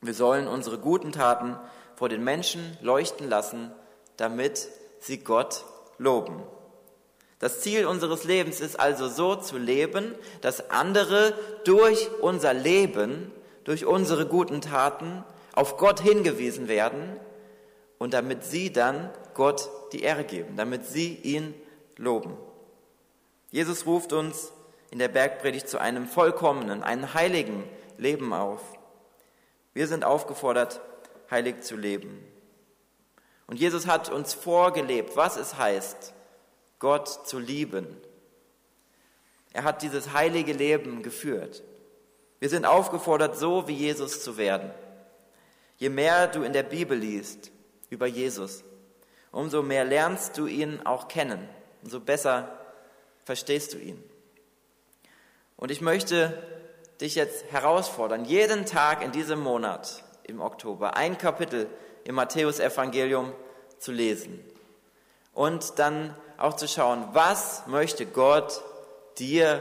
Wir 0.00 0.14
sollen 0.14 0.48
unsere 0.48 0.78
guten 0.78 1.12
Taten 1.12 1.56
vor 1.96 2.08
den 2.08 2.22
Menschen 2.22 2.76
leuchten 2.80 3.28
lassen, 3.28 3.72
damit 4.16 4.68
sie 5.00 5.18
Gott 5.18 5.64
loben. 5.98 6.42
Das 7.38 7.60
Ziel 7.60 7.86
unseres 7.86 8.24
Lebens 8.24 8.60
ist 8.60 8.80
also 8.80 9.08
so 9.08 9.36
zu 9.36 9.58
leben, 9.58 10.14
dass 10.40 10.70
andere 10.70 11.34
durch 11.64 12.08
unser 12.20 12.54
Leben, 12.54 13.30
durch 13.64 13.84
unsere 13.84 14.26
guten 14.26 14.60
Taten 14.60 15.24
auf 15.54 15.76
Gott 15.76 16.00
hingewiesen 16.00 16.68
werden 16.68 17.16
und 17.98 18.14
damit 18.14 18.44
sie 18.44 18.72
dann 18.72 19.10
Gott 19.34 19.68
die 19.92 20.02
Ehre 20.02 20.24
geben, 20.24 20.56
damit 20.56 20.86
sie 20.86 21.14
ihn 21.14 21.54
loben. 21.96 22.36
Jesus 23.50 23.86
ruft 23.86 24.12
uns 24.12 24.52
in 24.90 24.98
der 24.98 25.08
Bergpredigt 25.08 25.68
zu 25.68 25.78
einem 25.78 26.06
vollkommenen, 26.06 26.82
einem 26.82 27.12
heiligen 27.14 27.64
Leben 27.98 28.32
auf. 28.32 28.60
Wir 29.74 29.86
sind 29.88 30.04
aufgefordert, 30.04 30.80
heilig 31.30 31.62
zu 31.62 31.76
leben. 31.76 32.24
Und 33.46 33.58
Jesus 33.58 33.86
hat 33.86 34.08
uns 34.10 34.34
vorgelebt, 34.34 35.16
was 35.16 35.36
es 35.36 35.56
heißt, 35.56 36.14
Gott 36.78 37.26
zu 37.26 37.38
lieben. 37.38 37.86
Er 39.52 39.64
hat 39.64 39.82
dieses 39.82 40.12
heilige 40.12 40.52
Leben 40.52 41.02
geführt. 41.02 41.62
Wir 42.40 42.48
sind 42.48 42.66
aufgefordert, 42.66 43.38
so 43.38 43.66
wie 43.68 43.74
Jesus 43.74 44.22
zu 44.22 44.36
werden. 44.36 44.70
Je 45.78 45.88
mehr 45.88 46.26
du 46.26 46.42
in 46.42 46.52
der 46.52 46.62
Bibel 46.62 46.98
liest 46.98 47.50
über 47.88 48.06
Jesus, 48.06 48.64
umso 49.30 49.62
mehr 49.62 49.84
lernst 49.84 50.36
du 50.36 50.46
ihn 50.46 50.80
auch 50.84 51.08
kennen, 51.08 51.48
umso 51.82 52.00
besser 52.00 52.58
verstehst 53.24 53.74
du 53.74 53.78
ihn. 53.78 54.02
Und 55.56 55.70
ich 55.70 55.80
möchte 55.80 56.42
dich 57.00 57.14
jetzt 57.14 57.44
herausfordern, 57.50 58.24
jeden 58.24 58.66
Tag 58.66 59.02
in 59.02 59.12
diesem 59.12 59.40
Monat, 59.40 60.04
im 60.26 60.40
Oktober, 60.40 60.96
ein 60.96 61.18
Kapitel 61.18 61.68
im 62.04 62.14
Matthäusevangelium 62.14 63.32
zu 63.78 63.92
lesen 63.92 64.44
und 65.32 65.78
dann 65.78 66.14
auch 66.38 66.56
zu 66.56 66.68
schauen, 66.68 67.04
was 67.12 67.66
möchte 67.66 68.06
Gott 68.06 68.62
dir 69.18 69.60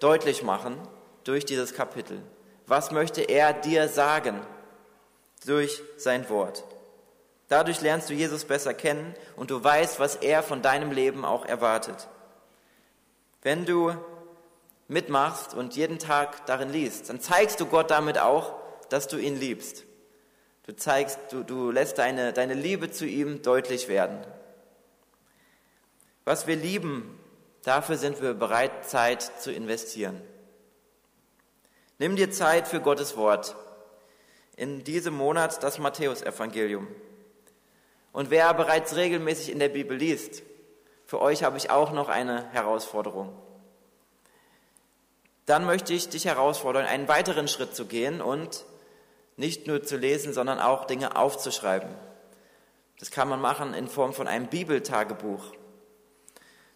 deutlich 0.00 0.42
machen 0.42 0.76
durch 1.24 1.44
dieses 1.44 1.74
Kapitel? 1.74 2.20
Was 2.66 2.90
möchte 2.90 3.22
er 3.22 3.52
dir 3.52 3.88
sagen 3.88 4.40
durch 5.44 5.82
sein 5.96 6.28
Wort? 6.28 6.64
Dadurch 7.48 7.80
lernst 7.80 8.10
du 8.10 8.14
Jesus 8.14 8.44
besser 8.44 8.74
kennen 8.74 9.14
und 9.36 9.50
du 9.50 9.62
weißt, 9.62 10.00
was 10.00 10.16
er 10.16 10.42
von 10.42 10.62
deinem 10.62 10.90
Leben 10.90 11.24
auch 11.24 11.44
erwartet. 11.44 12.08
Wenn 13.42 13.64
du 13.64 13.94
mitmachst 14.88 15.54
und 15.54 15.76
jeden 15.76 15.98
Tag 15.98 16.46
darin 16.46 16.70
liest, 16.70 17.08
dann 17.08 17.20
zeigst 17.20 17.60
du 17.60 17.66
Gott 17.66 17.90
damit 17.90 18.18
auch, 18.18 18.54
dass 18.88 19.06
du 19.06 19.16
ihn 19.16 19.38
liebst. 19.38 19.85
Du 20.66 20.74
zeigst, 20.74 21.18
du, 21.30 21.44
du 21.44 21.70
lässt 21.70 21.98
deine, 21.98 22.32
deine 22.32 22.54
Liebe 22.54 22.90
zu 22.90 23.06
ihm 23.06 23.40
deutlich 23.42 23.86
werden. 23.86 24.18
Was 26.24 26.48
wir 26.48 26.56
lieben, 26.56 27.20
dafür 27.62 27.96
sind 27.96 28.20
wir 28.20 28.34
bereit, 28.34 28.84
Zeit 28.84 29.22
zu 29.22 29.52
investieren. 29.52 30.20
Nimm 31.98 32.16
dir 32.16 32.32
Zeit 32.32 32.66
für 32.66 32.80
Gottes 32.80 33.16
Wort. 33.16 33.54
In 34.56 34.82
diesem 34.82 35.14
Monat 35.14 35.62
das 35.62 35.78
Matthäusevangelium. 35.78 36.88
Und 38.12 38.30
wer 38.30 38.52
bereits 38.52 38.96
regelmäßig 38.96 39.52
in 39.52 39.60
der 39.60 39.68
Bibel 39.68 39.96
liest, 39.96 40.42
für 41.04 41.20
euch 41.20 41.44
habe 41.44 41.58
ich 41.58 41.70
auch 41.70 41.92
noch 41.92 42.08
eine 42.08 42.50
Herausforderung. 42.50 43.32
Dann 45.44 45.64
möchte 45.64 45.92
ich 45.92 46.08
dich 46.08 46.24
herausfordern, 46.24 46.86
einen 46.86 47.06
weiteren 47.06 47.46
Schritt 47.46 47.76
zu 47.76 47.86
gehen 47.86 48.20
und 48.20 48.64
nicht 49.36 49.66
nur 49.66 49.82
zu 49.82 49.96
lesen, 49.96 50.32
sondern 50.32 50.58
auch 50.60 50.86
Dinge 50.86 51.16
aufzuschreiben. 51.16 51.90
Das 52.98 53.10
kann 53.10 53.28
man 53.28 53.40
machen 53.40 53.74
in 53.74 53.88
Form 53.88 54.14
von 54.14 54.26
einem 54.26 54.46
Bibeltagebuch. 54.46 55.52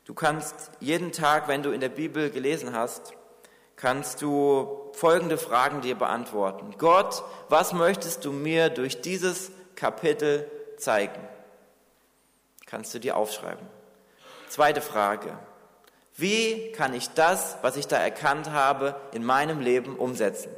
Du 0.04 0.14
kannst 0.14 0.70
jeden 0.80 1.12
Tag, 1.12 1.48
wenn 1.48 1.62
du 1.62 1.70
in 1.70 1.80
der 1.80 1.88
Bibel 1.88 2.30
gelesen 2.30 2.74
hast, 2.74 3.12
kannst 3.76 4.20
du 4.20 4.90
folgende 4.92 5.38
Fragen 5.38 5.80
dir 5.80 5.94
beantworten. 5.94 6.74
Gott, 6.76 7.22
was 7.48 7.72
möchtest 7.72 8.24
du 8.24 8.32
mir 8.32 8.68
durch 8.68 9.00
dieses 9.00 9.50
Kapitel 9.76 10.50
zeigen? 10.76 11.20
Kannst 12.66 12.92
du 12.92 12.98
dir 12.98 13.16
aufschreiben. 13.16 13.66
Zweite 14.48 14.82
Frage. 14.82 15.38
Wie 16.16 16.72
kann 16.72 16.92
ich 16.92 17.08
das, 17.10 17.56
was 17.62 17.76
ich 17.76 17.86
da 17.86 17.96
erkannt 17.96 18.50
habe, 18.50 18.96
in 19.12 19.24
meinem 19.24 19.60
Leben 19.60 19.96
umsetzen? 19.96 20.50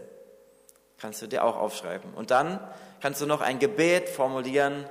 Kannst 1.03 1.21
du 1.21 1.27
dir 1.27 1.43
auch 1.43 1.57
aufschreiben. 1.57 2.15
Und 2.15 2.31
dann 2.31 2.61
kannst 3.01 3.21
du 3.21 3.27
noch 3.27 3.41
ein 3.41 3.59
Gebet 3.59 4.09
formulieren, 4.09 4.89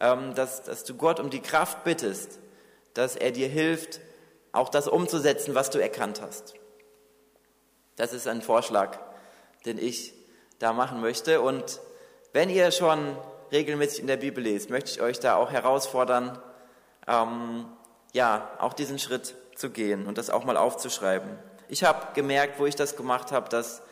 ähm, 0.00 0.34
dass, 0.34 0.64
dass 0.64 0.82
du 0.82 0.96
Gott 0.96 1.20
um 1.20 1.30
die 1.30 1.40
Kraft 1.40 1.84
bittest, 1.84 2.40
dass 2.94 3.14
er 3.14 3.30
dir 3.30 3.46
hilft, 3.46 4.00
auch 4.50 4.68
das 4.70 4.88
umzusetzen, 4.88 5.54
was 5.54 5.70
du 5.70 5.78
erkannt 5.78 6.20
hast. 6.20 6.54
Das 7.94 8.12
ist 8.12 8.26
ein 8.26 8.42
Vorschlag, 8.42 8.98
den 9.64 9.78
ich 9.78 10.14
da 10.58 10.72
machen 10.72 11.00
möchte. 11.00 11.40
Und 11.40 11.80
wenn 12.32 12.50
ihr 12.50 12.72
schon 12.72 13.16
regelmäßig 13.52 14.00
in 14.00 14.08
der 14.08 14.16
Bibel 14.16 14.42
lest, 14.42 14.68
möchte 14.68 14.90
ich 14.90 15.00
euch 15.00 15.20
da 15.20 15.36
auch 15.36 15.52
herausfordern, 15.52 16.42
ähm, 17.06 17.66
ja, 18.12 18.50
auch 18.58 18.72
diesen 18.72 18.98
Schritt 18.98 19.36
zu 19.54 19.70
gehen 19.70 20.08
und 20.08 20.18
das 20.18 20.28
auch 20.28 20.44
mal 20.44 20.56
aufzuschreiben. 20.56 21.38
Ich 21.68 21.84
habe 21.84 22.14
gemerkt, 22.14 22.58
wo 22.58 22.66
ich 22.66 22.74
das 22.74 22.96
gemacht 22.96 23.30
habe, 23.30 23.48
dass, 23.48 23.82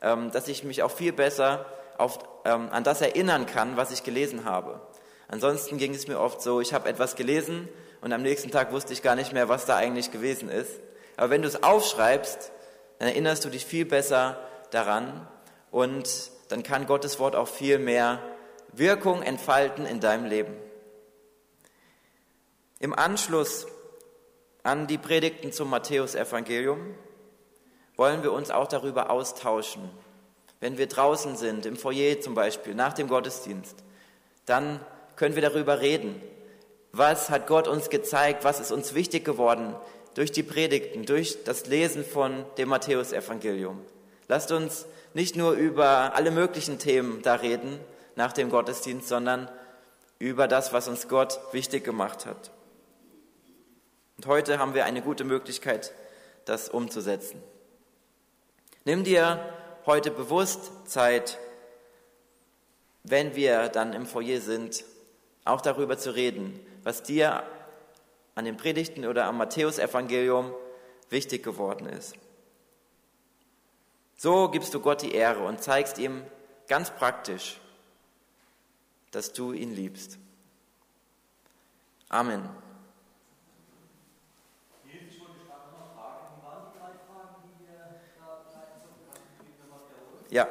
dass 0.00 0.48
ich 0.48 0.62
mich 0.62 0.82
auch 0.82 0.90
viel 0.90 1.12
besser 1.12 1.66
auf, 1.98 2.18
ähm, 2.44 2.68
an 2.70 2.84
das 2.84 3.00
erinnern 3.00 3.46
kann, 3.46 3.76
was 3.76 3.90
ich 3.90 4.02
gelesen 4.02 4.44
habe. 4.44 4.80
Ansonsten 5.28 5.78
ging 5.78 5.94
es 5.94 6.06
mir 6.06 6.20
oft 6.20 6.40
so, 6.40 6.60
ich 6.60 6.72
habe 6.72 6.88
etwas 6.88 7.16
gelesen 7.16 7.68
und 8.00 8.12
am 8.12 8.22
nächsten 8.22 8.50
Tag 8.50 8.72
wusste 8.72 8.92
ich 8.92 9.02
gar 9.02 9.16
nicht 9.16 9.32
mehr, 9.32 9.48
was 9.48 9.66
da 9.66 9.76
eigentlich 9.76 10.12
gewesen 10.12 10.48
ist. 10.48 10.80
Aber 11.16 11.30
wenn 11.30 11.42
du 11.42 11.48
es 11.48 11.62
aufschreibst, 11.62 12.52
dann 12.98 13.08
erinnerst 13.08 13.44
du 13.44 13.48
dich 13.48 13.64
viel 13.64 13.84
besser 13.84 14.38
daran 14.70 15.26
und 15.70 16.30
dann 16.48 16.62
kann 16.62 16.86
Gottes 16.86 17.18
Wort 17.18 17.34
auch 17.34 17.48
viel 17.48 17.78
mehr 17.78 18.22
Wirkung 18.72 19.22
entfalten 19.22 19.86
in 19.86 20.00
deinem 20.00 20.26
Leben. 20.26 20.54
Im 22.78 22.94
Anschluss 22.94 23.66
an 24.62 24.86
die 24.86 24.98
Predigten 24.98 25.52
zum 25.52 25.70
Matthäusevangelium 25.70 26.94
wollen 27.96 28.22
wir 28.22 28.32
uns 28.32 28.50
auch 28.50 28.66
darüber 28.66 29.10
austauschen. 29.10 29.82
Wenn 30.60 30.78
wir 30.78 30.86
draußen 30.86 31.36
sind, 31.36 31.66
im 31.66 31.76
Foyer 31.76 32.20
zum 32.20 32.34
Beispiel, 32.34 32.74
nach 32.74 32.92
dem 32.92 33.08
Gottesdienst, 33.08 33.76
dann 34.46 34.80
können 35.16 35.34
wir 35.34 35.42
darüber 35.42 35.80
reden. 35.80 36.20
Was 36.92 37.30
hat 37.30 37.46
Gott 37.46 37.68
uns 37.68 37.90
gezeigt? 37.90 38.44
Was 38.44 38.60
ist 38.60 38.72
uns 38.72 38.94
wichtig 38.94 39.24
geworden 39.24 39.74
durch 40.14 40.32
die 40.32 40.42
Predigten, 40.42 41.04
durch 41.04 41.44
das 41.44 41.66
Lesen 41.66 42.04
von 42.04 42.44
dem 42.56 42.68
Matthäusevangelium? 42.70 43.80
Lasst 44.28 44.50
uns 44.50 44.86
nicht 45.14 45.36
nur 45.36 45.52
über 45.52 46.14
alle 46.14 46.30
möglichen 46.30 46.78
Themen 46.78 47.22
da 47.22 47.34
reden 47.34 47.78
nach 48.16 48.32
dem 48.32 48.50
Gottesdienst, 48.50 49.08
sondern 49.08 49.50
über 50.18 50.48
das, 50.48 50.72
was 50.72 50.88
uns 50.88 51.08
Gott 51.08 51.38
wichtig 51.52 51.84
gemacht 51.84 52.24
hat. 52.24 52.50
Und 54.16 54.26
heute 54.26 54.58
haben 54.58 54.74
wir 54.74 54.86
eine 54.86 55.02
gute 55.02 55.24
Möglichkeit, 55.24 55.92
das 56.46 56.70
umzusetzen. 56.70 57.42
Nimm 58.86 59.02
dir 59.02 59.52
heute 59.84 60.12
bewusst 60.12 60.88
Zeit, 60.88 61.40
wenn 63.02 63.34
wir 63.34 63.68
dann 63.68 63.92
im 63.92 64.06
Foyer 64.06 64.40
sind, 64.40 64.84
auch 65.44 65.60
darüber 65.60 65.98
zu 65.98 66.14
reden, 66.14 66.60
was 66.84 67.02
dir 67.02 67.42
an 68.36 68.44
den 68.44 68.56
Predigten 68.56 69.04
oder 69.04 69.24
am 69.24 69.38
Matthäusevangelium 69.38 70.54
wichtig 71.10 71.42
geworden 71.42 71.86
ist. 71.88 72.14
So 74.16 74.48
gibst 74.50 74.72
du 74.72 74.78
Gott 74.78 75.02
die 75.02 75.14
Ehre 75.14 75.42
und 75.42 75.60
zeigst 75.60 75.98
ihm 75.98 76.22
ganz 76.68 76.90
praktisch, 76.90 77.58
dass 79.10 79.32
du 79.32 79.52
ihn 79.52 79.74
liebst. 79.74 80.16
Amen. 82.08 82.48
Ja, 90.30 90.48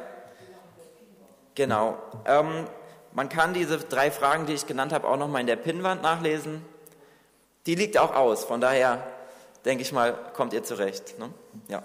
genau. 1.54 1.98
Ähm, 2.26 2.68
man 3.14 3.30
kann 3.30 3.54
diese 3.54 3.78
drei 3.78 4.12
Fragen, 4.12 4.46
die 4.46 4.54
ich 4.54 4.68
genannt 4.68 4.94
habe, 4.94 5.08
auch 5.08 5.18
nochmal 5.18 5.42
in 5.42 5.48
der 5.48 5.56
Pinnwand 5.56 6.02
nachlesen. 6.02 6.64
Die 7.66 7.76
liegt 7.76 7.98
auch 7.98 8.14
aus, 8.16 8.46
von 8.46 8.62
daher 8.62 9.04
denke 9.64 9.82
ich 9.82 9.92
mal, 9.92 10.14
kommt 10.34 10.54
ihr 10.54 10.64
zurecht. 10.64 11.18
Ne? 11.18 11.30
Ja. 11.68 11.82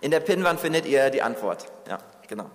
In 0.00 0.10
der 0.10 0.20
Pinnwand 0.20 0.60
findet 0.60 0.86
ihr 0.86 1.10
die 1.10 1.22
Antwort. 1.22 1.66
Ja, 1.88 1.98
genau. 2.28 2.50